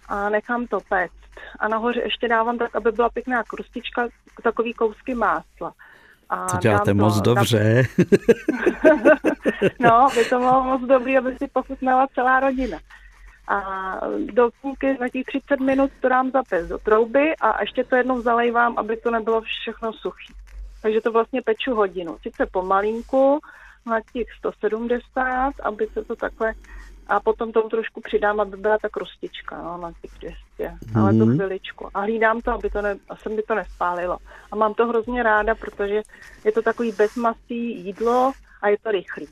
a 0.08 0.28
nechám 0.28 0.66
to 0.66 0.80
péct. 0.88 1.14
A 1.58 1.68
nahoře 1.68 2.00
ještě 2.04 2.28
dávám 2.28 2.58
tak, 2.58 2.76
aby 2.76 2.92
byla 2.92 3.08
pěkná 3.08 3.42
krustička, 3.42 4.08
takový 4.42 4.74
kousky 4.74 5.14
másla. 5.14 5.72
A 6.30 6.46
to 6.46 6.56
děláte 6.56 6.94
moc 6.94 7.14
to, 7.14 7.34
dobře. 7.34 7.82
no, 9.80 10.08
by 10.14 10.24
to 10.24 10.38
bylo 10.38 10.64
moc 10.64 10.82
dobrý, 10.82 11.18
aby 11.18 11.36
si 11.36 11.48
pochutnala 11.48 12.06
celá 12.14 12.40
rodina. 12.40 12.78
A 13.48 13.62
do 14.32 14.50
půlky 14.62 14.98
na 15.00 15.08
těch 15.08 15.24
30 15.24 15.60
minut 15.60 15.90
to 16.00 16.08
dám 16.08 16.30
zapést 16.30 16.68
do 16.68 16.78
trouby 16.78 17.36
a 17.40 17.60
ještě 17.60 17.84
to 17.84 17.96
jednou 17.96 18.20
zalejvám, 18.20 18.74
aby 18.78 18.96
to 18.96 19.10
nebylo 19.10 19.40
všechno 19.40 19.92
suchý. 19.92 20.34
Takže 20.82 21.00
to 21.00 21.12
vlastně 21.12 21.42
peču 21.42 21.74
hodinu. 21.74 22.16
Sice 22.22 22.46
pomalinku, 22.46 23.40
na 23.90 24.00
těch 24.12 24.26
170, 24.38 25.52
aby 25.62 25.86
se 25.92 26.04
to 26.04 26.16
takhle 26.16 26.54
a 27.10 27.20
potom 27.20 27.52
tomu 27.52 27.68
trošku 27.68 28.00
přidám, 28.00 28.40
aby 28.40 28.56
byla 28.56 28.78
ta 28.78 28.88
krustička 28.88 29.62
no, 29.62 29.78
na 29.78 29.92
těch 30.02 30.10
200, 30.20 30.36
mm. 30.60 31.02
ale 31.02 31.14
to 31.14 31.26
mhm. 31.26 31.34
chviličku. 31.34 31.88
A 31.94 32.00
hlídám 32.00 32.40
to, 32.40 32.52
aby 32.52 32.70
to 32.70 32.82
ne, 32.82 32.96
jsem 33.22 33.36
by 33.36 33.42
to 33.42 33.54
nespálilo. 33.54 34.18
A 34.52 34.56
mám 34.56 34.74
to 34.74 34.86
hrozně 34.86 35.22
ráda, 35.22 35.54
protože 35.54 36.02
je 36.44 36.52
to 36.52 36.62
takový 36.62 36.92
bezmasý 36.92 37.84
jídlo 37.84 38.32
a 38.62 38.68
je 38.68 38.76
to 38.82 38.90
rychlý. 38.90 39.26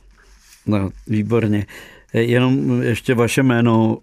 No, 0.66 0.90
výborně. 1.06 1.66
Jenom 2.12 2.82
ještě 2.82 3.14
vaše 3.14 3.42
jméno 3.42 3.98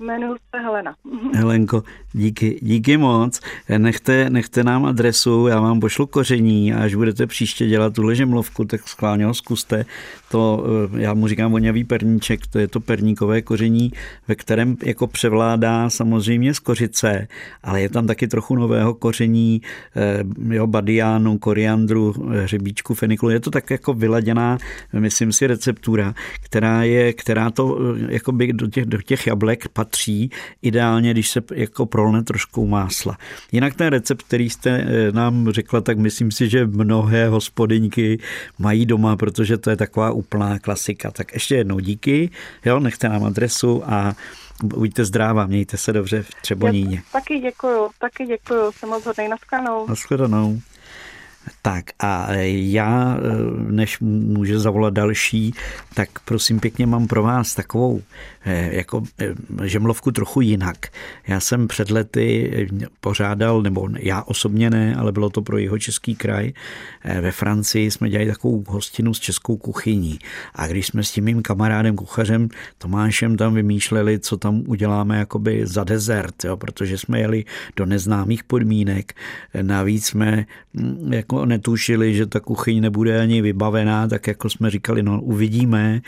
Jmenuji 0.00 0.36
se 0.54 0.60
Helena. 0.62 0.94
Helenko, 1.34 1.82
díky, 2.12 2.58
díky 2.62 2.96
moc. 2.96 3.40
Nechte, 3.78 4.30
nechte 4.30 4.64
nám 4.64 4.84
adresu, 4.84 5.46
já 5.46 5.60
vám 5.60 5.80
pošlu 5.80 6.06
koření 6.06 6.74
a 6.74 6.84
až 6.84 6.94
budete 6.94 7.26
příště 7.26 7.66
dělat 7.66 7.94
tu 7.94 8.14
žemlovku, 8.14 8.64
tak 8.64 8.88
schválně 8.88 9.26
ho 9.26 9.34
zkuste. 9.34 9.84
To, 10.30 10.64
eh, 10.94 11.00
já 11.00 11.14
mu 11.14 11.28
říkám 11.28 11.52
voňavý 11.52 11.84
perníček, 11.84 12.46
to 12.46 12.58
je 12.58 12.68
to 12.68 12.80
perníkové 12.80 13.42
koření, 13.42 13.92
ve 14.28 14.34
kterém 14.34 14.76
jako 14.82 15.06
převládá 15.06 15.90
samozřejmě 15.90 16.54
z 16.54 16.58
kořice, 16.58 17.28
ale 17.62 17.80
je 17.80 17.88
tam 17.88 18.06
taky 18.06 18.28
trochu 18.28 18.56
nového 18.56 18.94
koření, 18.94 19.62
eh, 19.96 20.24
jo, 20.54 20.66
badiánu, 20.66 21.38
koriandru, 21.38 22.14
hřebíčku, 22.42 22.94
feniklu. 22.94 23.30
Je 23.30 23.40
to 23.40 23.50
tak 23.50 23.70
jako 23.70 23.94
vyladěná, 23.94 24.58
myslím 24.92 25.32
si, 25.32 25.46
receptura, 25.46 26.14
která 26.40 26.82
je, 26.82 27.12
která 27.12 27.50
to 27.50 27.78
eh, 27.78 28.12
jako 28.12 28.32
by 28.32 28.52
do 28.52 28.66
těch, 28.66 28.86
do 28.86 29.02
těch 29.02 29.26
jablek 29.26 29.68
patří, 29.84 30.30
ideálně, 30.62 31.10
když 31.10 31.30
se 31.30 31.42
jako 31.54 31.86
prolne 31.86 32.22
trošku 32.22 32.66
másla. 32.66 33.18
Jinak 33.52 33.74
ten 33.74 33.86
recept, 33.86 34.22
který 34.22 34.50
jste 34.50 34.70
eh, 34.70 35.12
nám 35.12 35.50
řekla, 35.50 35.80
tak 35.80 35.98
myslím 35.98 36.30
si, 36.32 36.48
že 36.48 36.66
mnohé 36.66 37.28
hospodyňky 37.28 38.18
mají 38.58 38.86
doma, 38.86 39.16
protože 39.16 39.58
to 39.58 39.70
je 39.70 39.76
taková 39.76 40.10
úplná 40.10 40.58
klasika. 40.58 41.10
Tak 41.10 41.32
ještě 41.32 41.54
jednou 41.56 41.78
díky, 41.78 42.30
jo, 42.64 42.80
nechte 42.80 43.08
nám 43.08 43.24
adresu 43.24 43.82
a 43.86 44.16
buďte 44.62 45.04
zdráva, 45.04 45.46
mějte 45.46 45.76
se 45.76 45.92
dobře 45.92 46.22
v 46.22 46.30
Třeboníně. 46.42 46.96
Já 46.96 47.20
taky 47.20 47.38
děkuju, 47.38 47.90
taky 48.00 48.26
děkuju, 48.26 48.72
jsem 48.72 48.88
moc 48.88 49.06
hodnej, 49.06 49.28
naschledanou. 49.28 49.86
Naschledanou. 49.88 50.60
Tak 51.66 51.84
a 51.98 52.32
já, 52.46 53.18
než 53.68 54.00
může 54.00 54.58
zavolat 54.58 54.94
další, 54.94 55.54
tak 55.94 56.08
prosím 56.24 56.60
pěkně 56.60 56.86
mám 56.86 57.06
pro 57.06 57.22
vás 57.22 57.54
takovou 57.54 58.02
Eh, 58.46 58.76
jako 58.76 59.02
eh, 59.18 59.34
žemlovku 59.62 60.10
trochu 60.10 60.40
jinak. 60.40 60.76
Já 61.26 61.40
jsem 61.40 61.68
před 61.68 61.90
lety 61.90 62.68
pořádal, 63.00 63.62
nebo 63.62 63.88
já 63.98 64.22
osobně 64.22 64.70
ne, 64.70 64.96
ale 64.96 65.12
bylo 65.12 65.30
to 65.30 65.42
pro 65.42 65.58
jeho 65.58 65.78
český 65.78 66.14
kraj. 66.14 66.52
Ve 67.20 67.30
Francii 67.30 67.90
jsme 67.90 68.10
dělali 68.10 68.30
takovou 68.30 68.64
hostinu 68.68 69.14
s 69.14 69.20
českou 69.20 69.56
kuchyní. 69.56 70.18
A 70.54 70.66
když 70.66 70.86
jsme 70.86 71.04
s 71.04 71.12
tím 71.12 71.24
mým 71.24 71.42
kamarádem 71.42 71.96
kuchařem 71.96 72.48
Tomášem 72.78 73.36
tam 73.36 73.54
vymýšleli, 73.54 74.18
co 74.18 74.36
tam 74.36 74.62
uděláme 74.66 75.18
jakoby 75.18 75.66
za 75.66 75.84
dezert, 75.84 76.44
jo, 76.44 76.56
protože 76.56 76.98
jsme 76.98 77.20
jeli 77.20 77.44
do 77.76 77.86
neznámých 77.86 78.44
podmínek. 78.44 79.12
Navíc 79.62 80.06
jsme 80.06 80.46
jako 81.10 81.46
netušili, 81.54 82.14
že 82.14 82.26
ta 82.26 82.40
kuchyň 82.40 82.80
nebude 82.80 83.20
ani 83.20 83.42
vybavená, 83.42 84.08
tak 84.08 84.26
jako 84.26 84.50
jsme 84.50 84.70
říkali, 84.70 85.02
no 85.02 85.22
uvidíme, 85.22 86.02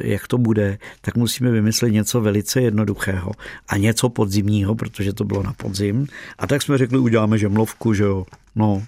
jak 0.00 0.28
to 0.28 0.38
bude, 0.38 0.78
tak 1.00 1.16
musíme 1.16 1.50
vymyslet 1.50 1.90
něco 1.90 2.20
velice 2.20 2.60
jednoduchého 2.60 3.32
a 3.68 3.76
něco 3.76 4.08
podzimního, 4.08 4.74
protože 4.74 5.12
to 5.12 5.24
bylo 5.24 5.42
na 5.42 5.52
podzim. 5.52 6.06
A 6.38 6.46
tak 6.46 6.62
jsme 6.62 6.78
řekli, 6.78 6.98
uděláme 6.98 7.38
žemlovku, 7.38 7.94
že 7.94 8.04
jo. 8.04 8.26
No, 8.56 8.82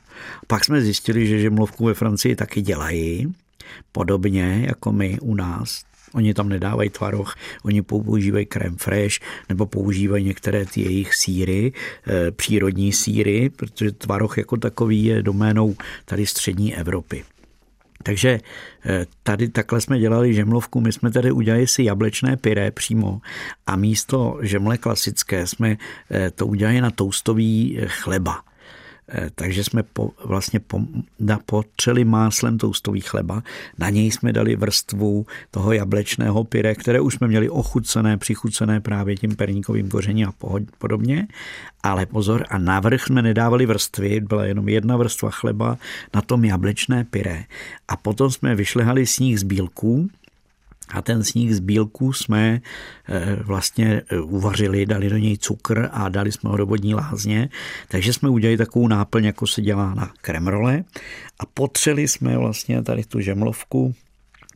pak 0.47 0.65
jsme 0.65 0.81
zjistili, 0.81 1.27
že 1.27 1.41
žemlovku 1.41 1.85
ve 1.85 1.95
Francii 1.95 2.37
taky 2.37 2.63
dělají, 2.63 3.33
podobně 3.93 4.65
jako 4.69 4.93
my 4.93 5.19
u 5.21 5.35
nás. 5.35 5.85
Oni 6.15 6.35
tam 6.35 6.49
nedávají 6.49 6.91
tvaroh, 6.91 7.35
oni 7.63 7.83
používají 7.83 8.47
krem 8.47 8.77
fresh 8.77 9.17
nebo 9.49 9.67
používají 9.67 10.25
některé 10.25 10.67
ty 10.67 10.81
jejich 10.81 11.15
síry, 11.15 11.73
e, 12.07 12.31
přírodní 12.31 12.93
síry, 12.93 13.51
protože 13.51 13.93
tvaroh 13.93 14.39
jako 14.39 14.57
takový 14.57 15.05
je 15.05 15.23
doménou 15.23 15.77
tady 16.05 16.27
střední 16.27 16.77
Evropy. 16.77 17.25
Takže 18.03 18.41
eh, 18.87 19.07
tady 19.23 19.49
takhle 19.49 19.81
jsme 19.81 19.99
dělali 19.99 20.35
žemlovku, 20.35 20.81
my 20.81 20.93
jsme 20.93 21.11
tady 21.11 21.33
udělali 21.33 21.67
si 21.67 21.83
jablečné 21.83 22.37
pyré 22.37 22.71
přímo 22.71 23.21
a 23.67 23.77
místo 23.77 24.39
žemle 24.43 24.79
klasické 24.79 25.47
jsme 25.47 25.77
eh, 26.11 26.31
to 26.31 26.47
udělali 26.47 26.81
na 26.81 26.91
toustový 26.91 27.79
eh, 27.79 27.87
chleba. 27.89 28.48
Eh, 29.09 29.31
takže 29.35 29.65
jsme 29.65 29.83
po, 29.83 30.11
vlastně 30.25 30.61
po, 30.61 30.81
na, 31.21 31.39
potřeli 31.47 32.05
máslem 32.05 32.59
toustový 32.59 33.01
chleba. 33.01 33.43
Na 33.79 33.91
něj 33.91 34.11
jsme 34.11 34.33
dali 34.33 34.57
vrstvu 34.57 35.27
toho 35.51 35.73
jablečného 35.73 36.45
pyre, 36.45 36.75
které 36.75 37.01
už 37.01 37.15
jsme 37.15 37.29
měli 37.29 37.51
ochucené, 37.51 38.17
přichucené 38.17 38.81
právě 38.81 39.17
tím 39.17 39.37
perníkovým 39.37 39.89
kořením 39.89 40.29
a 40.29 40.33
podobně. 40.79 41.29
Ale 41.83 42.07
pozor, 42.07 42.45
a 42.49 42.59
navrch 42.59 43.03
jsme 43.03 43.23
nedávali 43.23 43.67
vrstvy, 43.67 44.21
byla 44.21 44.45
jenom 44.45 44.69
jedna 44.69 44.97
vrstva 44.97 45.31
chleba 45.31 45.79
na 46.15 46.21
tom 46.21 46.45
jablečné 46.45 47.05
pyre. 47.05 47.45
A 47.89 47.97
potom 47.97 48.31
jsme 48.31 48.55
vyšlehali 48.55 49.07
sníh 49.07 49.41
z 49.41 49.43
bílků, 49.43 50.09
a 50.89 51.03
ten 51.03 51.25
sníh 51.25 51.55
z 51.55 51.61
bílků 51.61 52.13
jsme 52.13 52.61
eh, 53.09 53.37
vlastně 53.43 54.03
eh, 54.09 54.21
uvařili, 54.21 54.87
dali 54.87 55.11
do 55.11 55.17
něj 55.17 55.39
cukr 55.39 55.89
a 55.93 56.09
dali 56.09 56.33
jsme 56.33 56.51
ho 56.51 56.57
do 56.57 56.67
vodní 56.67 56.95
lázně. 56.95 57.49
Takže 57.89 58.13
jsme 58.13 58.29
udělali 58.29 58.57
takovou 58.57 58.89
náplň, 58.89 59.25
jako 59.25 59.47
se 59.47 59.63
dělá 59.63 59.95
na 59.95 60.13
kremrole. 60.21 60.85
A 61.39 61.47
potřeli 61.47 62.09
jsme 62.09 62.39
vlastně 62.39 62.83
tady 62.83 63.05
tu 63.05 63.21
žemlovku 63.21 63.95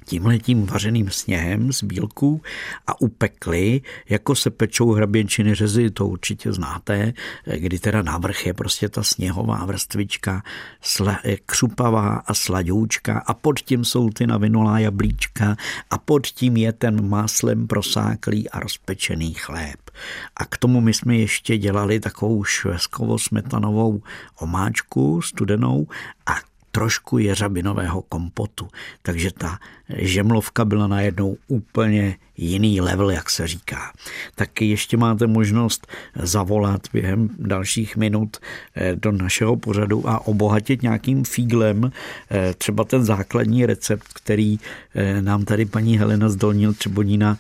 tímhletím 0.05 0.67
vařeným 0.67 1.11
sněhem 1.11 1.73
z 1.73 1.83
bílků 1.83 2.43
a 2.87 3.01
upekli, 3.01 3.81
jako 4.09 4.35
se 4.35 4.51
pečou 4.51 4.93
hraběnčiny 4.93 5.55
řezy, 5.55 5.91
to 5.91 6.07
určitě 6.07 6.53
znáte, 6.53 7.13
kdy 7.57 7.79
teda 7.79 8.03
navrch 8.03 8.47
je 8.47 8.55
prostě 8.55 8.89
ta 8.89 9.03
sněhová 9.03 9.65
vrstvička, 9.65 10.43
sla, 10.81 11.19
křupavá 11.47 12.17
a 12.27 12.35
sladoučka 12.35 13.19
a 13.27 13.35
pod 13.35 13.61
tím 13.61 13.85
jsou 13.85 14.11
ty 14.11 14.27
navinulá 14.27 14.79
jablíčka 14.79 15.57
a 15.91 15.99
pod 15.99 16.27
tím 16.27 16.57
je 16.57 16.73
ten 16.73 17.09
máslem 17.09 17.67
prosáklý 17.67 18.51
a 18.51 18.61
rozpečený 18.61 19.35
chléb. 19.35 19.91
A 20.37 20.45
k 20.45 20.57
tomu 20.57 20.81
my 20.81 20.95
jsme 20.95 21.17
ještě 21.17 21.59
dělali 21.59 22.01
takovou 22.01 22.45
šveskovo-smetanovou 22.45 24.03
omáčku 24.41 25.23
studenou 25.23 25.87
a 26.27 26.52
trošku 26.73 27.19
jeřabinového 27.19 28.03
kompotu. 28.03 28.69
Takže 29.03 29.31
ta 29.39 29.59
žemlovka 29.89 30.65
byla 30.65 30.87
najednou 30.87 31.37
úplně 31.47 32.17
jiný 32.37 32.81
level, 32.81 33.11
jak 33.11 33.31
se 33.31 33.47
říká. 33.47 33.93
Taky 34.35 34.65
ještě 34.65 34.97
máte 34.97 35.27
možnost 35.27 35.87
zavolat 36.15 36.81
během 36.93 37.29
dalších 37.39 37.97
minut 37.97 38.37
eh, 38.75 38.97
do 38.97 39.13
našeho 39.13 39.57
pořadu 39.57 40.09
a 40.09 40.27
obohatit 40.27 40.83
nějakým 40.83 41.25
fíglem 41.25 41.93
eh, 42.31 42.55
třeba 42.55 42.85
ten 42.85 43.05
základní 43.05 43.67
recept, 43.67 44.09
který 44.13 44.59
eh, 44.95 45.23
nám 45.23 45.45
tady 45.45 45.65
paní 45.65 45.99
Helena 45.99 46.29
z 46.29 46.37
Dolního 46.37 46.73
Třebonína 46.73 47.39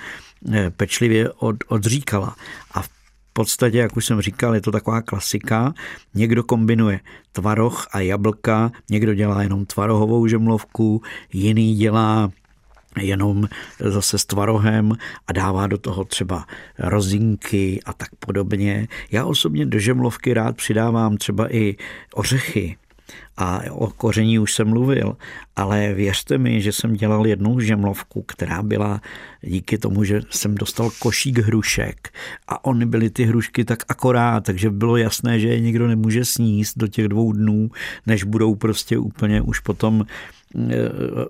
pečlivě 0.77 1.31
od, 1.31 1.57
odříkala. 1.68 2.37
A 2.75 2.83
v 2.83 2.88
podstatě, 3.33 3.79
jak 3.79 3.97
už 3.97 4.07
jsem 4.07 4.21
říkal, 4.21 4.55
je 4.55 4.61
to 4.61 4.71
taková 4.71 5.03
klasika. 5.03 5.75
Někdo 6.14 6.45
kombinuje 6.45 7.01
tvaroh 7.33 7.87
a 7.92 8.01
jablka, 8.01 8.71
někdo 8.90 9.14
dělá 9.14 9.42
jenom 9.42 9.66
tvarohovou 9.66 10.27
žemlovku, 10.27 11.03
jiný 11.33 11.75
dělá 11.75 12.31
jenom 13.01 13.49
zase 13.81 14.18
s 14.18 14.25
tvarohem 14.25 14.92
a 15.27 15.33
dává 15.33 15.66
do 15.66 15.79
toho 15.79 16.05
třeba 16.05 16.47
rozinky 16.79 17.81
a 17.85 17.92
tak 17.92 18.09
podobně. 18.18 18.88
Já 19.11 19.25
osobně 19.25 19.66
do 19.66 19.79
žemlovky 19.79 20.35
rád 20.35 20.57
přidávám 20.57 21.16
třeba 21.16 21.55
i 21.55 21.77
ořechy, 22.14 22.77
a 23.37 23.61
o 23.71 23.90
koření 23.90 24.38
už 24.38 24.55
jsem 24.55 24.68
mluvil, 24.68 25.16
ale 25.57 25.95
věřte 25.95 26.38
mi, 26.38 26.62
že 26.62 26.73
jsem 26.73 26.95
dělal 26.95 27.27
jednou 27.27 27.61
žemlovku, 27.61 28.23
která 28.23 28.62
byla 28.62 29.01
díky 29.42 29.79
tomu, 29.79 30.05
že 30.05 30.21
jsem 30.31 30.55
dostal 30.55 30.90
košík 30.99 31.38
hrušek 31.38 32.14
a 32.49 32.64
ony 32.64 32.87
byly 32.87 33.11
ty 33.11 33.25
hrušky 33.25 33.64
tak 33.64 33.83
akorát, 33.88 34.45
takže 34.45 34.71
bylo 34.71 34.97
jasné, 34.97 35.40
že 35.40 35.49
je 35.49 35.61
nikdo 35.61 35.88
nemůže 35.88 36.25
sníst 36.25 36.79
do 36.79 36.88
těch 36.88 37.09
dvou 37.09 37.33
dnů, 37.33 37.71
než 38.07 38.25
budou 38.25 38.55
prostě 38.55 38.99
úplně 38.99 39.40
už 39.40 39.61
potom 39.61 40.05
eh, 40.05 40.75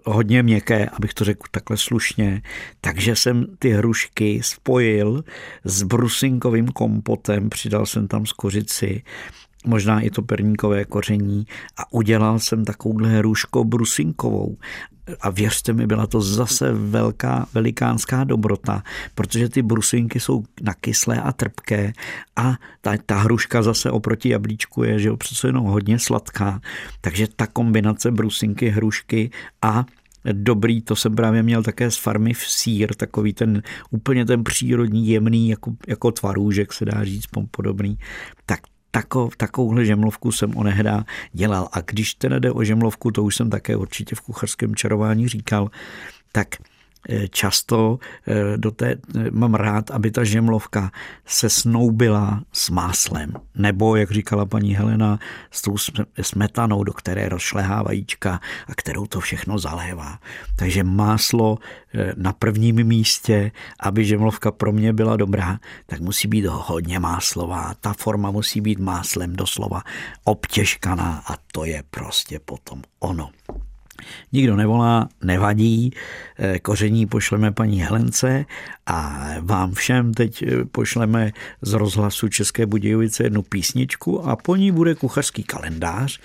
hodně 0.05 0.43
měkké, 0.43 0.89
abych 0.89 1.15
to 1.15 1.25
řekl 1.25 1.43
takhle 1.51 1.77
slušně. 1.77 2.43
Takže 2.81 3.17
jsem 3.17 3.47
ty 3.59 3.71
hrušky 3.71 4.41
spojil 4.43 5.25
s 5.65 5.83
brusinkovým 5.83 6.69
kompotem, 6.69 7.51
přidal 7.51 7.87
jsem 7.87 8.09
tam 8.09 8.27
z 8.27 8.33
kořici 8.33 9.03
možná 9.67 10.01
i 10.01 10.11
to 10.11 10.23
perníkové 10.23 10.85
koření 10.85 11.47
a 11.77 11.93
udělal 11.93 12.39
jsem 12.39 12.65
takovouhle 12.65 13.23
růžko 13.23 13.65
brusinkovou. 13.65 14.57
A 15.21 15.31
věřte 15.31 15.73
mi, 15.73 15.87
byla 15.87 16.07
to 16.07 16.21
zase 16.21 16.73
velká, 16.73 17.47
velikánská 17.55 18.25
dobrota, 18.25 18.83
protože 19.15 19.49
ty 19.49 19.63
brusinky 19.63 20.21
jsou 20.21 20.43
nakyslé 20.63 21.21
a 21.21 21.33
trpké 21.33 21.93
a 22.37 22.55
ta, 22.81 22.95
ta 23.07 23.19
hruška 23.19 23.63
zase 23.63 23.91
oproti 23.91 24.29
jablíčku 24.29 24.85
je, 24.85 24.99
že 24.99 25.09
jo, 25.09 25.17
přece 25.17 25.49
jenom 25.49 25.65
hodně 25.65 25.99
sladká. 25.99 26.61
Takže 27.01 27.27
ta 27.37 27.47
kombinace 27.47 28.11
brusinky, 28.11 28.69
hrušky 28.69 29.31
a 29.63 29.85
dobrý, 30.33 30.83
to 30.83 30.97
jsem 30.97 31.15
právě 31.15 31.43
měl 31.43 31.63
také 31.63 31.91
z 31.91 31.97
farmy 31.97 32.35
v 32.35 32.45
sír, 32.47 32.95
takový 32.95 33.33
ten 33.33 33.63
úplně 33.91 34.25
ten 34.25 34.45
přírodní, 34.45 35.09
jemný, 35.09 35.49
jako, 35.49 35.73
jako 35.89 36.13
tvarůžek 36.13 36.73
se 36.73 36.85
dá 36.85 37.05
říct, 37.05 37.27
podobný. 37.51 37.99
Tak 38.47 38.61
Takov, 38.95 39.37
takovouhle 39.37 39.85
žemlovku 39.85 40.33
jsem 40.33 40.57
onehdá 40.57 41.05
dělal. 41.33 41.69
A 41.73 41.81
když 41.81 42.15
teda 42.15 42.39
jde 42.39 42.53
o 42.53 42.65
žemlovku, 42.65 43.11
to 43.11 43.23
už 43.23 43.37
jsem 43.37 43.51
také 43.51 43.77
určitě 43.77 44.15
v 44.15 44.21
kucharském 44.21 44.75
čarování 44.75 45.29
říkal, 45.29 45.71
tak 46.33 46.49
často 47.31 47.99
eh, 48.27 48.57
do 48.57 48.71
té, 48.71 48.91
eh, 48.91 49.31
mám 49.31 49.55
rád, 49.55 49.91
aby 49.91 50.11
ta 50.11 50.25
žemlovka 50.25 50.91
se 51.27 51.51
snoubila 51.51 52.43
s 52.53 52.71
máslem. 52.71 53.33
Nebo, 53.55 53.97
jak 53.97 54.11
říkala 54.11 54.47
paní 54.47 54.75
Helena, 54.75 55.19
s 55.51 55.63
tou 55.63 55.77
smetanou, 56.23 56.85
do 56.85 56.93
které 56.93 57.29
rozšlehá 57.29 57.83
vajíčka 57.83 58.41
a 58.67 58.75
kterou 58.75 59.07
to 59.07 59.21
všechno 59.21 59.59
zalévá. 59.59 60.19
Takže 60.57 60.85
máslo 60.85 61.59
na 62.17 62.33
prvním 62.33 62.85
místě, 62.85 63.53
aby 63.81 64.05
žemlovka 64.05 64.51
pro 64.51 64.73
mě 64.73 64.93
byla 64.93 65.17
dobrá, 65.17 65.59
tak 65.87 66.01
musí 66.01 66.29
být 66.29 66.45
hodně 66.45 66.99
máslová. 66.99 67.75
Ta 67.81 67.93
forma 67.93 68.31
musí 68.31 68.61
být 68.61 68.79
máslem 68.79 69.37
doslova 69.37 69.83
obtěžkaná 70.25 71.23
a 71.27 71.37
to 71.53 71.65
je 71.65 71.83
prostě 71.91 72.39
potom 72.39 72.83
ono. 72.99 73.31
Nikdo 74.33 74.57
nevolá, 74.57 75.09
nevadí, 75.25 75.91
eh, 76.39 76.59
koření 76.59 77.07
pošleme 77.07 77.53
paní 77.53 77.83
Helence 77.83 78.45
a 78.87 79.29
vám 79.41 79.73
všem 79.73 80.15
teď 80.15 80.43
eh, 80.43 80.65
pošleme 80.65 81.33
z 81.63 81.73
rozhlasu 81.73 82.29
České 82.29 82.67
Budějovice 82.67 83.23
jednu 83.23 83.43
písničku 83.43 84.25
a 84.29 84.37
po 84.37 84.57
ní 84.57 84.73
bude 84.73 84.95
kuchařský 84.95 85.43
kalendář, 85.43 86.21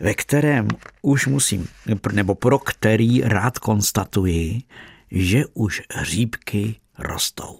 ve 0.00 0.14
kterém 0.14 0.68
už 1.02 1.26
musím, 1.26 1.68
nebo 2.12 2.34
pro 2.34 2.58
který 2.58 3.20
rád 3.20 3.58
konstatuji, 3.58 4.62
že 5.10 5.44
už 5.54 5.82
hříbky 5.94 6.76
rostou. 6.98 7.58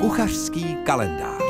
Kuchařský 0.00 0.76
kalendář 0.84 1.49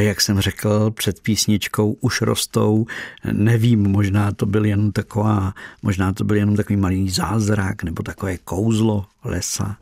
jak 0.00 0.20
jsem 0.20 0.40
řekl 0.40 0.90
před 0.90 1.20
písničkou, 1.20 1.92
už 1.92 2.20
rostou. 2.20 2.86
Nevím, 3.32 3.82
možná 3.82 4.32
to 4.32 4.46
byl 4.46 4.64
jen 4.64 4.92
taková, 4.92 5.54
možná 5.82 6.12
to 6.12 6.24
byl 6.24 6.36
jenom 6.36 6.56
takový 6.56 6.76
malý 6.76 7.10
zázrak 7.10 7.82
nebo 7.82 8.02
takové 8.02 8.38
kouzlo 8.38 9.06
lesa, 9.24 9.76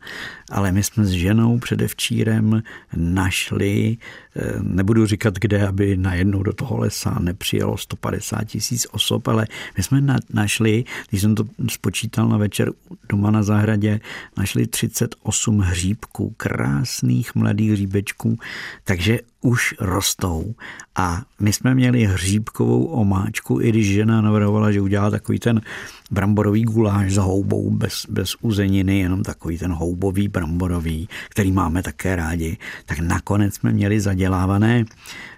ale 0.51 0.71
my 0.71 0.83
jsme 0.83 1.05
s 1.05 1.09
ženou 1.09 1.59
předevčírem 1.59 2.63
našli, 2.95 3.97
eh, 4.35 4.53
nebudu 4.61 5.05
říkat 5.05 5.33
kde, 5.39 5.67
aby 5.67 5.97
najednou 5.97 6.43
do 6.43 6.53
toho 6.53 6.77
lesa 6.77 7.17
nepřijelo 7.19 7.77
150 7.77 8.43
tisíc 8.43 8.87
osob, 8.91 9.27
ale 9.27 9.47
my 9.77 9.83
jsme 9.83 10.03
našli, 10.33 10.83
když 11.09 11.21
jsem 11.21 11.35
to 11.35 11.43
spočítal 11.69 12.29
na 12.29 12.37
večer 12.37 12.71
doma 13.09 13.31
na 13.31 13.43
zahradě, 13.43 13.99
našli 14.37 14.67
38 14.67 15.59
hříbků, 15.59 16.33
krásných 16.37 17.35
mladých 17.35 17.71
hříbečků, 17.71 18.39
takže 18.83 19.19
už 19.41 19.75
rostou. 19.79 20.55
A 20.95 21.21
my 21.39 21.53
jsme 21.53 21.75
měli 21.75 22.03
hříbkovou 22.03 22.85
omáčku, 22.85 23.61
i 23.61 23.69
když 23.69 23.87
žena 23.93 24.21
navrhovala, 24.21 24.71
že 24.71 24.81
udělá 24.81 25.09
takový 25.09 25.39
ten 25.39 25.61
bramborový 26.11 26.63
guláš 26.63 27.13
s 27.13 27.17
houbou 27.17 27.71
bez, 27.71 28.05
bez 28.09 28.35
uzeniny, 28.41 28.99
jenom 28.99 29.23
takový 29.23 29.57
ten 29.57 29.71
houbový 29.71 30.27
bramborový, 30.27 31.09
který 31.29 31.51
máme 31.51 31.83
také 31.83 32.15
rádi, 32.15 32.57
tak 32.85 32.99
nakonec 32.99 33.55
jsme 33.55 33.71
měli 33.71 33.99
zadělávané, 33.99 34.85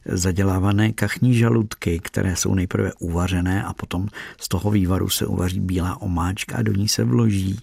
zadělávané 0.06 0.92
kachní 0.92 1.34
žaludky, 1.34 2.00
které 2.00 2.36
jsou 2.36 2.56
nejprve 2.56 2.94
uvařené 3.00 3.64
a 3.64 3.74
potom 3.74 4.08
z 4.42 4.48
toho 4.48 4.72
vývaru 4.72 5.10
se 5.10 5.26
uvaří 5.26 5.60
bílá 5.60 6.02
omáčka 6.02 6.58
a 6.58 6.62
do 6.62 6.74
ní 6.74 6.88
se 6.88 7.04
vloží 7.04 7.60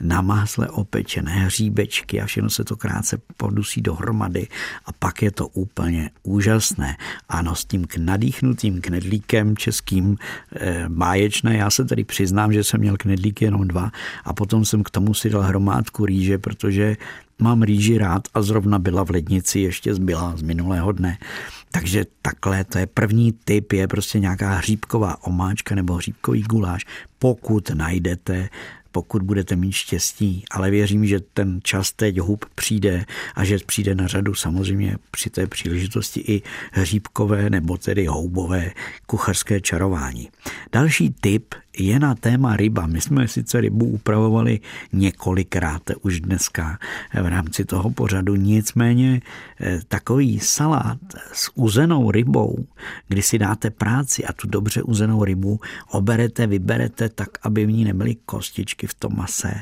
na 0.00 0.20
másle 0.20 0.68
opečené 0.68 1.32
hříbečky 1.32 2.20
a 2.20 2.26
všechno 2.26 2.50
se 2.50 2.64
to 2.64 2.76
krátce 2.76 3.18
podusí 3.36 3.80
dohromady 3.80 4.48
a 4.86 4.92
pak 4.92 5.22
je 5.22 5.30
to 5.30 5.48
úplně 5.48 6.10
úžasné. 6.22 6.96
Ano, 7.28 7.54
s 7.54 7.64
tím 7.64 7.86
nadýchnutým 7.98 8.80
knedlíkem 8.80 9.56
českým 9.56 10.16
e, 10.56 10.84
báječné, 10.88 11.56
já 11.56 11.70
se 11.70 11.84
tady 11.84 12.04
přiznám, 12.04 12.49
že 12.52 12.64
jsem 12.64 12.80
měl 12.80 12.96
knedlíky 12.96 13.44
jenom 13.44 13.68
dva 13.68 13.90
a 14.24 14.32
potom 14.32 14.64
jsem 14.64 14.82
k 14.82 14.90
tomu 14.90 15.14
si 15.14 15.30
dal 15.30 15.42
hromádku 15.42 16.06
rýže, 16.06 16.38
protože 16.38 16.96
mám 17.38 17.62
rýži 17.62 17.98
rád 17.98 18.28
a 18.34 18.42
zrovna 18.42 18.78
byla 18.78 19.04
v 19.04 19.10
lednici, 19.10 19.60
ještě 19.60 19.94
zbyla 19.94 20.36
z 20.36 20.42
minulého 20.42 20.92
dne. 20.92 21.18
Takže 21.70 22.04
takhle, 22.22 22.64
to 22.64 22.78
je 22.78 22.86
první 22.86 23.32
typ, 23.32 23.72
je 23.72 23.88
prostě 23.88 24.18
nějaká 24.18 24.54
hříbková 24.54 25.24
omáčka 25.24 25.74
nebo 25.74 25.94
hříbkový 25.94 26.42
guláš. 26.42 26.86
Pokud 27.18 27.70
najdete 27.70 28.48
pokud 28.92 29.22
budete 29.22 29.56
mít 29.56 29.72
štěstí, 29.72 30.44
ale 30.50 30.70
věřím, 30.70 31.06
že 31.06 31.20
ten 31.20 31.60
čas 31.62 31.92
teď 31.92 32.18
hub 32.18 32.44
přijde 32.54 33.04
a 33.34 33.44
že 33.44 33.58
přijde 33.66 33.94
na 33.94 34.06
řadu 34.06 34.34
samozřejmě 34.34 34.96
při 35.10 35.30
té 35.30 35.46
příležitosti 35.46 36.20
i 36.20 36.42
hříbkové 36.72 37.50
nebo 37.50 37.76
tedy 37.76 38.06
houbové 38.06 38.70
kuchařské 39.06 39.60
čarování. 39.60 40.28
Další 40.72 41.14
typ 41.20 41.54
je 41.80 41.98
na 41.98 42.14
téma 42.14 42.56
ryba. 42.56 42.86
My 42.86 43.00
jsme 43.00 43.28
sice 43.28 43.60
rybu 43.60 43.86
upravovali 43.86 44.60
několikrát 44.92 45.82
už 46.02 46.20
dneska 46.20 46.78
v 47.22 47.26
rámci 47.26 47.64
toho 47.64 47.90
pořadu, 47.90 48.36
nicméně 48.36 49.20
eh, 49.60 49.80
takový 49.88 50.40
salát 50.40 50.98
s 51.32 51.50
uzenou 51.54 52.10
rybou, 52.10 52.66
kdy 53.08 53.22
si 53.22 53.38
dáte 53.38 53.70
práci 53.70 54.24
a 54.24 54.32
tu 54.32 54.48
dobře 54.48 54.82
uzenou 54.82 55.24
rybu 55.24 55.60
oberete, 55.90 56.46
vyberete 56.46 57.08
tak, 57.08 57.28
aby 57.42 57.66
v 57.66 57.70
ní 57.70 57.84
nebyly 57.84 58.14
kostičky 58.14 58.86
v 58.86 58.94
tom 58.94 59.16
mase 59.16 59.54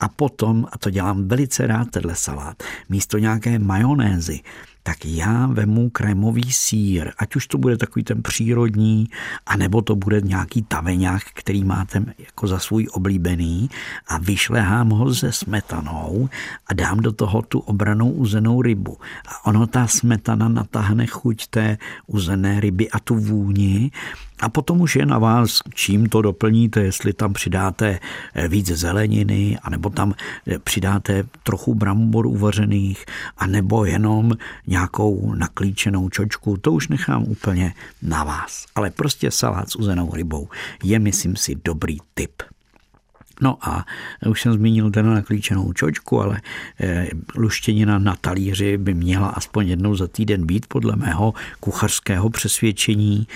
a 0.00 0.08
potom, 0.08 0.66
a 0.72 0.78
to 0.78 0.90
dělám 0.90 1.28
velice 1.28 1.66
rád, 1.66 1.90
tenhle 1.90 2.14
salát, 2.14 2.62
místo 2.88 3.18
nějaké 3.18 3.58
majonézy 3.58 4.40
tak 4.82 5.04
já 5.04 5.46
vemu 5.46 5.90
krémový 5.90 6.52
sír, 6.52 7.10
ať 7.18 7.36
už 7.36 7.46
to 7.46 7.58
bude 7.58 7.76
takový 7.76 8.04
ten 8.04 8.22
přírodní, 8.22 9.08
anebo 9.46 9.82
to 9.82 9.96
bude 9.96 10.20
nějaký 10.20 10.62
taveňák, 10.62 11.22
který 11.34 11.64
máte 11.64 12.04
jako 12.18 12.46
za 12.46 12.58
svůj 12.58 12.86
oblíbený 12.92 13.70
a 14.08 14.18
vyšlehám 14.18 14.90
ho 14.90 15.14
se 15.14 15.32
smetanou 15.32 16.28
a 16.66 16.74
dám 16.74 17.00
do 17.00 17.12
toho 17.12 17.42
tu 17.42 17.58
obranou 17.58 18.10
uzenou 18.10 18.62
rybu. 18.62 18.96
A 19.28 19.46
ono 19.46 19.66
ta 19.66 19.86
smetana 19.86 20.48
natáhne 20.48 21.06
chuť 21.06 21.46
té 21.46 21.78
uzené 22.06 22.60
ryby 22.60 22.90
a 22.90 23.00
tu 23.00 23.14
vůni 23.14 23.90
a 24.40 24.48
potom 24.48 24.80
už 24.80 24.96
je 24.96 25.06
na 25.06 25.18
vás, 25.18 25.58
čím 25.74 26.08
to 26.08 26.22
doplníte, 26.22 26.80
jestli 26.80 27.12
tam 27.12 27.32
přidáte 27.32 27.98
eh, 28.34 28.48
víc 28.48 28.66
zeleniny, 28.66 29.58
anebo 29.62 29.90
tam 29.90 30.14
eh, 30.46 30.58
přidáte 30.58 31.24
trochu 31.42 31.74
brambor 31.74 32.26
uvařených, 32.26 33.04
anebo 33.36 33.84
jenom 33.84 34.32
nějakou 34.66 35.34
naklíčenou 35.34 36.08
čočku, 36.08 36.56
to 36.56 36.72
už 36.72 36.88
nechám 36.88 37.22
úplně 37.22 37.74
na 38.02 38.24
vás. 38.24 38.66
Ale 38.74 38.90
prostě 38.90 39.30
salát 39.30 39.70
s 39.70 39.76
uzenou 39.76 40.14
rybou 40.14 40.48
je, 40.84 40.98
myslím 40.98 41.36
si, 41.36 41.56
dobrý 41.64 41.98
tip. 42.14 42.42
No 43.40 43.58
a 43.62 43.86
už 44.26 44.42
jsem 44.42 44.52
zmínil 44.52 44.90
ten 44.90 45.14
naklíčenou 45.14 45.72
čočku, 45.72 46.20
ale 46.20 46.40
eh, 46.80 47.08
luštěnina 47.36 47.98
na 47.98 48.16
talíři 48.20 48.76
by 48.76 48.94
měla 48.94 49.28
aspoň 49.28 49.68
jednou 49.68 49.96
za 49.96 50.06
týden 50.06 50.46
být 50.46 50.66
podle 50.66 50.96
mého 50.96 51.34
kuchařského 51.60 52.30
přesvědčení 52.30 53.26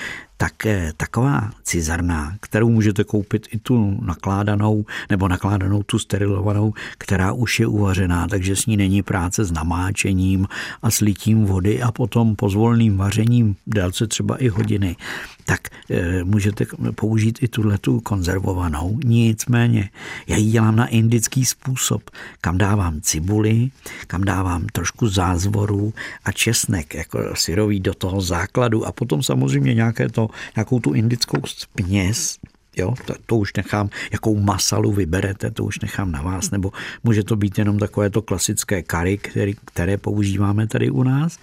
tak 0.44 0.66
taková 0.96 1.50
cizarna, 1.62 2.36
kterou 2.40 2.70
můžete 2.70 3.04
koupit 3.04 3.46
i 3.50 3.58
tu 3.58 3.98
nakládanou 4.00 4.84
nebo 5.10 5.28
nakládanou 5.28 5.82
tu 5.82 5.98
sterilovanou, 5.98 6.72
která 6.98 7.32
už 7.32 7.60
je 7.60 7.66
uvařená, 7.66 8.28
takže 8.28 8.56
s 8.56 8.66
ní 8.66 8.76
není 8.76 9.02
práce 9.02 9.44
s 9.44 9.52
namáčením 9.52 10.46
a 10.82 10.90
slitím 10.90 11.44
vody 11.44 11.82
a 11.82 11.92
potom 11.92 12.36
pozvolným 12.36 12.96
vařením 12.96 13.56
délce 13.66 14.06
třeba 14.06 14.36
i 14.36 14.48
hodiny, 14.48 14.96
tak 15.44 15.60
e, 15.90 16.24
můžete 16.24 16.64
použít 16.94 17.38
i 17.42 17.48
tuhle 17.48 17.78
tu 17.78 18.00
konzervovanou. 18.00 18.98
Nicméně, 19.04 19.90
já 20.26 20.36
ji 20.36 20.50
dělám 20.50 20.76
na 20.76 20.86
indický 20.86 21.44
způsob, 21.44 22.10
kam 22.40 22.58
dávám 22.58 23.00
cibuli, 23.00 23.70
kam 24.06 24.24
dávám 24.24 24.66
trošku 24.72 25.08
zázvoru 25.08 25.94
a 26.24 26.32
česnek 26.32 26.94
jako 26.94 27.18
syrový 27.34 27.80
do 27.80 27.94
toho 27.94 28.20
základu 28.20 28.86
a 28.86 28.92
potom 28.92 29.22
samozřejmě 29.22 29.74
nějaké 29.74 30.08
to 30.08 30.28
nějakou 30.56 30.80
tu 30.80 30.92
indickou 30.92 31.38
směs, 31.46 32.38
Jo, 32.76 32.94
to, 33.06 33.14
to 33.26 33.36
už 33.36 33.52
nechám, 33.56 33.90
jakou 34.12 34.40
masalu 34.40 34.92
vyberete, 34.92 35.50
to 35.50 35.64
už 35.64 35.80
nechám 35.80 36.12
na 36.12 36.22
vás, 36.22 36.50
nebo 36.50 36.72
může 37.04 37.22
to 37.22 37.36
být 37.36 37.58
jenom 37.58 37.78
takové 37.78 38.10
to 38.10 38.22
klasické 38.22 38.82
kary, 38.82 39.18
které 39.64 39.96
používáme 39.96 40.66
tady 40.66 40.90
u 40.90 41.02
nás. 41.02 41.38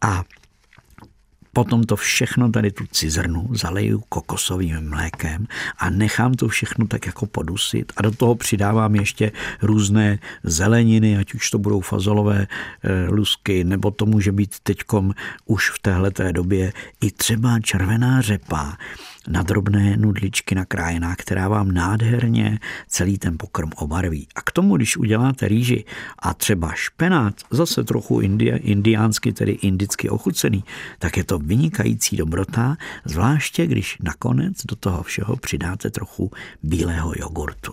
A 0.00 0.24
Potom 1.56 1.84
to 1.84 1.96
všechno, 1.96 2.50
tady 2.50 2.70
tu 2.70 2.84
cizrnu, 2.86 3.48
zaleju 3.50 4.02
kokosovým 4.08 4.88
mlékem 4.88 5.46
a 5.78 5.90
nechám 5.90 6.34
to 6.34 6.48
všechno 6.48 6.86
tak 6.86 7.06
jako 7.06 7.26
podusit 7.26 7.92
a 7.96 8.02
do 8.02 8.10
toho 8.10 8.34
přidávám 8.34 8.94
ještě 8.94 9.32
různé 9.62 10.18
zeleniny, 10.42 11.18
ať 11.18 11.34
už 11.34 11.50
to 11.50 11.58
budou 11.58 11.80
fazolové 11.80 12.46
e, 12.46 13.08
lusky, 13.08 13.64
nebo 13.64 13.90
to 13.90 14.06
může 14.06 14.32
být 14.32 14.56
teďkom 14.62 15.14
už 15.46 15.70
v 15.70 15.78
téhleté 15.78 16.32
době 16.32 16.72
i 17.00 17.10
třeba 17.10 17.60
červená 17.60 18.20
řepa 18.20 18.76
na 19.28 19.42
drobné 19.42 19.96
nudličky 19.96 20.54
nakrájená, 20.54 21.16
která 21.16 21.48
vám 21.48 21.72
nádherně 21.72 22.58
celý 22.88 23.18
ten 23.18 23.38
pokrm 23.38 23.70
obarví. 23.76 24.28
A 24.34 24.42
k 24.42 24.50
tomu, 24.50 24.76
když 24.76 24.96
uděláte 24.96 25.48
rýži 25.48 25.84
a 26.18 26.34
třeba 26.34 26.72
špenát, 26.74 27.34
zase 27.50 27.84
trochu 27.84 28.20
indie, 28.20 28.56
indiánsky, 28.56 29.32
tedy 29.32 29.52
indicky 29.52 30.08
ochucený, 30.10 30.64
tak 30.98 31.16
je 31.16 31.24
to 31.24 31.38
vynikající 31.38 32.16
dobrota, 32.16 32.76
zvláště 33.04 33.66
když 33.66 33.98
nakonec 34.02 34.64
do 34.64 34.76
toho 34.76 35.02
všeho 35.02 35.36
přidáte 35.36 35.90
trochu 35.90 36.30
bílého 36.62 37.12
jogurtu. 37.16 37.72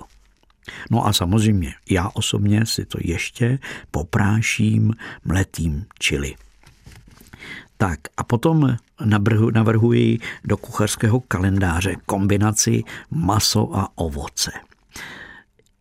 No 0.91 1.07
a 1.07 1.13
samozřejmě 1.13 1.73
já 1.89 2.09
osobně 2.13 2.65
si 2.65 2.85
to 2.85 2.97
ještě 3.01 3.59
popráším 3.91 4.93
mletým 5.25 5.85
čili. 5.99 6.35
Tak 7.83 7.99
a 8.17 8.23
potom 8.23 8.77
navrhuji 9.53 10.19
do 10.43 10.57
kuchařského 10.57 11.19
kalendáře 11.19 11.95
kombinaci 12.05 12.83
maso 13.11 13.77
a 13.77 13.89
ovoce. 13.95 14.51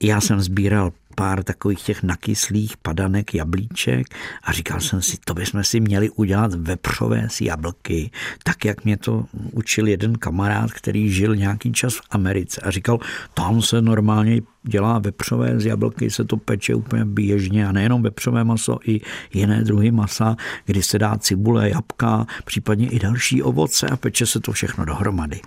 Já 0.03 0.21
jsem 0.21 0.41
sbíral 0.41 0.93
pár 1.15 1.45
takových 1.45 1.83
těch 1.83 2.03
nakyslých 2.03 2.77
padanek 2.77 3.35
jablíček 3.35 4.07
a 4.43 4.53
říkal 4.53 4.81
jsem 4.81 5.03
si, 5.03 5.17
to 5.25 5.35
bychom 5.35 5.65
si 5.65 5.81
měli 5.81 6.11
udělat 6.11 6.55
vepřové 6.55 7.29
z 7.31 7.41
jablky, 7.41 8.11
tak 8.45 8.65
jak 8.65 8.85
mě 8.85 8.97
to 8.97 9.25
učil 9.53 9.89
jeden 9.89 10.19
kamarád, 10.19 10.73
který 10.73 11.11
žil 11.13 11.37
nějaký 11.37 11.73
čas 11.73 11.95
v 11.97 12.03
Americe 12.11 12.61
a 12.61 12.71
říkal, 12.71 12.99
tam 13.35 13.63
se 13.63 13.83
normálně 13.83 14.41
dělá 14.63 14.99
vepřové 14.99 15.61
z 15.61 15.67
jablky, 15.67 16.11
se 16.11 16.25
to 16.25 16.37
peče 16.37 16.75
úplně 16.75 17.05
běžně 17.05 17.67
a 17.67 17.73
nejenom 17.73 18.03
vepřové 18.03 18.45
maso, 18.45 18.79
i 18.85 19.01
jiné 19.35 19.65
druhy 19.65 19.91
masa, 19.91 20.37
kdy 20.65 20.83
se 20.83 20.99
dá 20.99 21.19
cibule, 21.19 21.71
jabka, 21.71 22.27
případně 22.45 22.89
i 22.89 22.99
další 22.99 23.43
ovoce 23.43 23.87
a 23.87 23.97
peče 23.97 24.27
se 24.27 24.41
to 24.41 24.53
všechno 24.53 24.85
dohromady. 24.85 25.41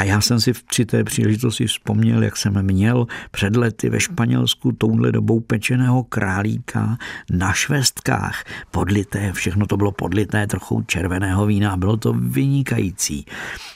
A 0.00 0.04
já 0.04 0.20
jsem 0.20 0.40
si 0.40 0.52
při 0.52 0.84
té 0.84 1.04
příležitosti 1.04 1.66
vzpomněl, 1.66 2.22
jak 2.22 2.36
jsem 2.36 2.62
měl 2.62 3.06
před 3.30 3.56
lety 3.56 3.90
ve 3.90 4.00
Španělsku 4.00 4.72
touhle 4.72 5.12
dobou 5.12 5.40
pečeného 5.40 6.04
králíka 6.04 6.98
na 7.30 7.52
švestkách. 7.52 8.44
Podlité, 8.70 9.32
všechno 9.32 9.66
to 9.66 9.76
bylo 9.76 9.92
podlité 9.92 10.46
trochu 10.46 10.82
červeného 10.82 11.46
vína 11.46 11.72
a 11.72 11.76
bylo 11.76 11.96
to 11.96 12.12
vynikající. 12.12 13.26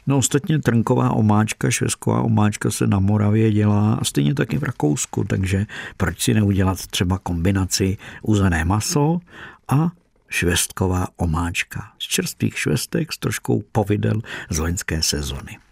No 0.06 0.18
ostatně 0.18 0.58
trnková 0.58 1.10
omáčka, 1.10 1.70
švestková 1.70 2.22
omáčka 2.22 2.70
se 2.70 2.86
na 2.86 2.98
Moravě 2.98 3.52
dělá 3.52 3.94
a 3.94 4.04
stejně 4.04 4.34
taky 4.34 4.58
v 4.58 4.62
Rakousku, 4.62 5.24
takže 5.24 5.66
proč 5.96 6.22
si 6.22 6.34
neudělat 6.34 6.86
třeba 6.86 7.18
kombinaci 7.18 7.96
uzené 8.22 8.64
maso 8.64 9.20
a 9.68 9.90
švestková 10.28 11.06
omáčka 11.16 11.92
z 11.98 12.04
čerstvých 12.04 12.58
švestek 12.58 13.12
s 13.12 13.18
troškou 13.18 13.62
povidel 13.72 14.20
z 14.50 14.58
loňské 14.58 15.02
sezony. 15.02 15.63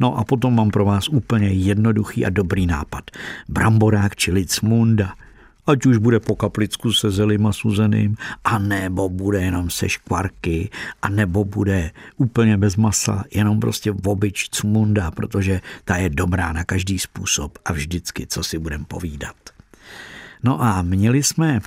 No 0.00 0.18
a 0.18 0.24
potom 0.24 0.54
mám 0.54 0.70
pro 0.70 0.84
vás 0.84 1.08
úplně 1.08 1.48
jednoduchý 1.48 2.26
a 2.26 2.30
dobrý 2.30 2.66
nápad. 2.66 3.10
Bramborák 3.48 4.16
čili 4.16 4.46
cmunda. 4.46 5.14
Ať 5.66 5.86
už 5.86 5.96
bude 5.96 6.20
po 6.20 6.36
kaplicku 6.36 6.92
se 6.92 7.10
zelima 7.10 7.52
suzeným, 7.52 8.16
a 8.44 8.58
nebo 8.58 9.08
bude 9.08 9.40
jenom 9.42 9.70
se 9.70 9.88
škvarky, 9.88 10.70
a 11.02 11.08
nebo 11.08 11.44
bude 11.44 11.90
úplně 12.16 12.56
bez 12.56 12.76
masa, 12.76 13.24
jenom 13.34 13.60
prostě 13.60 13.92
obyč 14.06 14.48
cmunda, 14.50 15.10
protože 15.10 15.60
ta 15.84 15.96
je 15.96 16.10
dobrá 16.10 16.52
na 16.52 16.64
každý 16.64 16.98
způsob 16.98 17.58
a 17.64 17.72
vždycky, 17.72 18.26
co 18.26 18.44
si 18.44 18.58
budem 18.58 18.84
povídat. 18.84 19.36
No 20.42 20.62
a 20.62 20.82
měli 20.82 21.22
jsme 21.22 21.60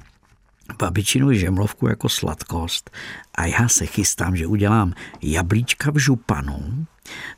babičinu 0.80 1.34
žemlovku 1.34 1.88
jako 1.88 2.10
sladkost 2.10 2.90
a 3.36 3.46
já 3.46 3.68
se 3.68 3.86
chystám, 3.86 4.36
že 4.36 4.48
udělám 4.48 4.94
jablíčka 5.22 5.92
v 5.92 5.98
županu, 5.98 6.86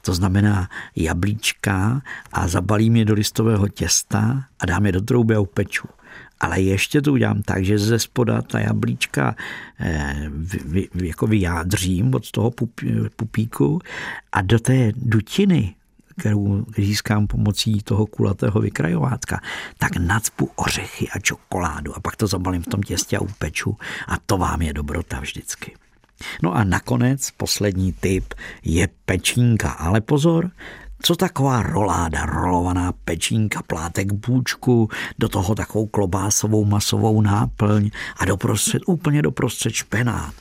to 0.02 0.14
znamená 0.14 0.70
jablíčka 0.96 2.02
a 2.34 2.48
zabalím 2.48 2.96
je 2.96 3.06
do 3.06 3.14
listového 3.14 3.68
těsta 3.68 4.44
a 4.60 4.66
dám 4.66 4.86
je 4.86 4.92
do 4.92 5.02
trouby 5.02 5.36
a 5.36 5.40
upeču. 5.40 5.88
Ale 6.40 6.62
ještě 6.62 7.02
to 7.02 7.14
udělám 7.14 7.42
tak, 7.42 7.66
že 7.66 7.80
ze 7.80 8.00
spoda 8.00 8.42
ta 8.42 8.60
jablíčka 8.60 9.36
eh, 9.80 10.30
vy, 10.66 10.90
vy, 10.94 11.08
jako 11.08 11.28
vyjádřím 11.28 12.16
od 12.16 12.32
toho 12.32 12.52
pupíku 13.16 13.80
a 14.32 14.42
do 14.42 14.60
té 14.60 14.92
dutiny 14.96 15.74
kterou 16.20 16.66
získám 16.78 17.28
pomocí 17.28 17.82
toho 17.84 18.06
kulatého 18.06 18.62
vykrajovátka, 18.62 19.42
tak 19.78 19.98
nacpu 19.98 20.50
ořechy 20.56 21.10
a 21.10 21.20
čokoládu 21.20 21.96
a 21.96 22.00
pak 22.00 22.16
to 22.16 22.28
zabalím 22.28 22.62
v 22.62 22.68
tom 22.68 22.82
těstě 22.82 23.18
a 23.18 23.22
upeču 23.22 23.78
a 24.08 24.18
to 24.26 24.38
vám 24.38 24.62
je 24.62 24.74
dobrota 24.74 25.20
vždycky. 25.20 25.76
No 26.44 26.56
a 26.56 26.64
nakonec 26.64 27.32
poslední 27.32 27.94
typ 27.94 28.34
je 28.64 28.90
pečínka, 29.06 29.70
ale 29.70 30.02
pozor, 30.02 30.52
co 31.02 31.16
taková 31.16 31.64
roláda, 31.64 32.26
rolovaná 32.26 32.92
pečínka, 32.92 33.62
plátek 33.62 34.14
bůčku, 34.14 34.90
do 35.20 35.30
toho 35.30 35.56
takovou 35.56 35.86
klobásovou 35.88 36.66
masovou 36.66 37.22
náplň 37.22 37.90
a 38.18 38.26
doprostřed, 38.26 38.82
úplně 38.86 39.22
doprostřed 39.22 39.74
špenát. 39.74 40.34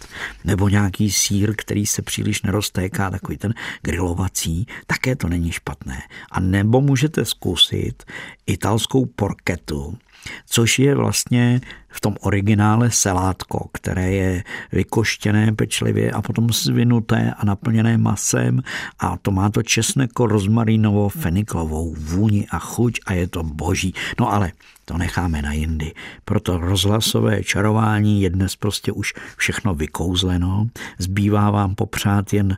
Nebo 0.44 0.68
nějaký 0.68 1.12
sír, 1.12 1.54
který 1.56 1.86
se 1.86 2.02
příliš 2.02 2.42
neroztéká, 2.42 3.10
takový 3.10 3.38
ten 3.38 3.54
grilovací, 3.82 4.66
také 4.86 5.16
to 5.16 5.28
není 5.28 5.52
špatné. 5.52 6.02
A 6.30 6.40
nebo 6.40 6.80
můžete 6.80 7.24
zkusit 7.24 8.04
italskou 8.46 9.06
porketu, 9.06 9.98
což 10.46 10.78
je 10.78 10.94
vlastně 10.94 11.60
v 11.88 12.00
tom 12.00 12.14
originále 12.20 12.90
selátko, 12.90 13.68
které 13.72 14.12
je 14.12 14.44
vykoštěné 14.72 15.52
pečlivě 15.52 16.10
a 16.10 16.22
potom 16.22 16.50
zvinuté 16.50 17.34
a 17.38 17.44
naplněné 17.44 17.98
masem 17.98 18.62
a 18.98 19.16
to 19.16 19.30
má 19.30 19.50
to 19.50 19.62
česneko 19.62 20.26
rozmarinovou 20.26 21.08
feniklovou 21.08 21.94
vůni 21.98 22.46
a 22.50 22.58
chuť 22.58 23.00
a 23.06 23.12
je 23.12 23.28
to 23.28 23.42
boží. 23.42 23.94
No 24.20 24.32
ale 24.32 24.52
to 24.84 24.98
necháme 24.98 25.42
na 25.42 25.52
jindy. 25.52 25.92
Proto 26.24 26.58
rozhlasové 26.58 27.44
čarování 27.44 28.22
je 28.22 28.30
dnes 28.30 28.56
prostě 28.56 28.92
už 28.92 29.14
všechno 29.36 29.74
vykouzleno. 29.74 30.68
Zbývá 30.98 31.50
vám 31.50 31.74
popřát 31.74 32.32
jen 32.32 32.56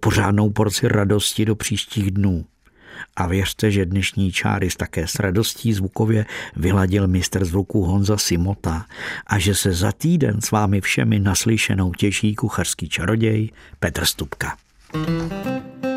pořádnou 0.00 0.50
porci 0.50 0.88
radosti 0.88 1.44
do 1.44 1.56
příštích 1.56 2.10
dnů. 2.10 2.44
A 3.16 3.26
věřte, 3.26 3.70
že 3.70 3.86
dnešní 3.86 4.32
čáry 4.32 4.68
také 4.76 5.06
s 5.06 5.14
radostí 5.14 5.72
zvukově 5.72 6.26
vyladil 6.56 7.08
mistr 7.08 7.44
zvuku 7.44 7.84
Honza 7.84 8.16
Simota 8.16 8.86
a 9.26 9.38
že 9.38 9.54
se 9.54 9.72
za 9.72 9.92
týden 9.92 10.40
s 10.40 10.50
vámi 10.50 10.80
všemi 10.80 11.20
naslyšenou 11.20 11.92
těší 11.92 12.34
kuchařský 12.34 12.88
čaroděj 12.88 13.50
Petr 13.80 14.04
Stupka. 14.04 14.56
thank 14.92 15.84
you 15.84 15.93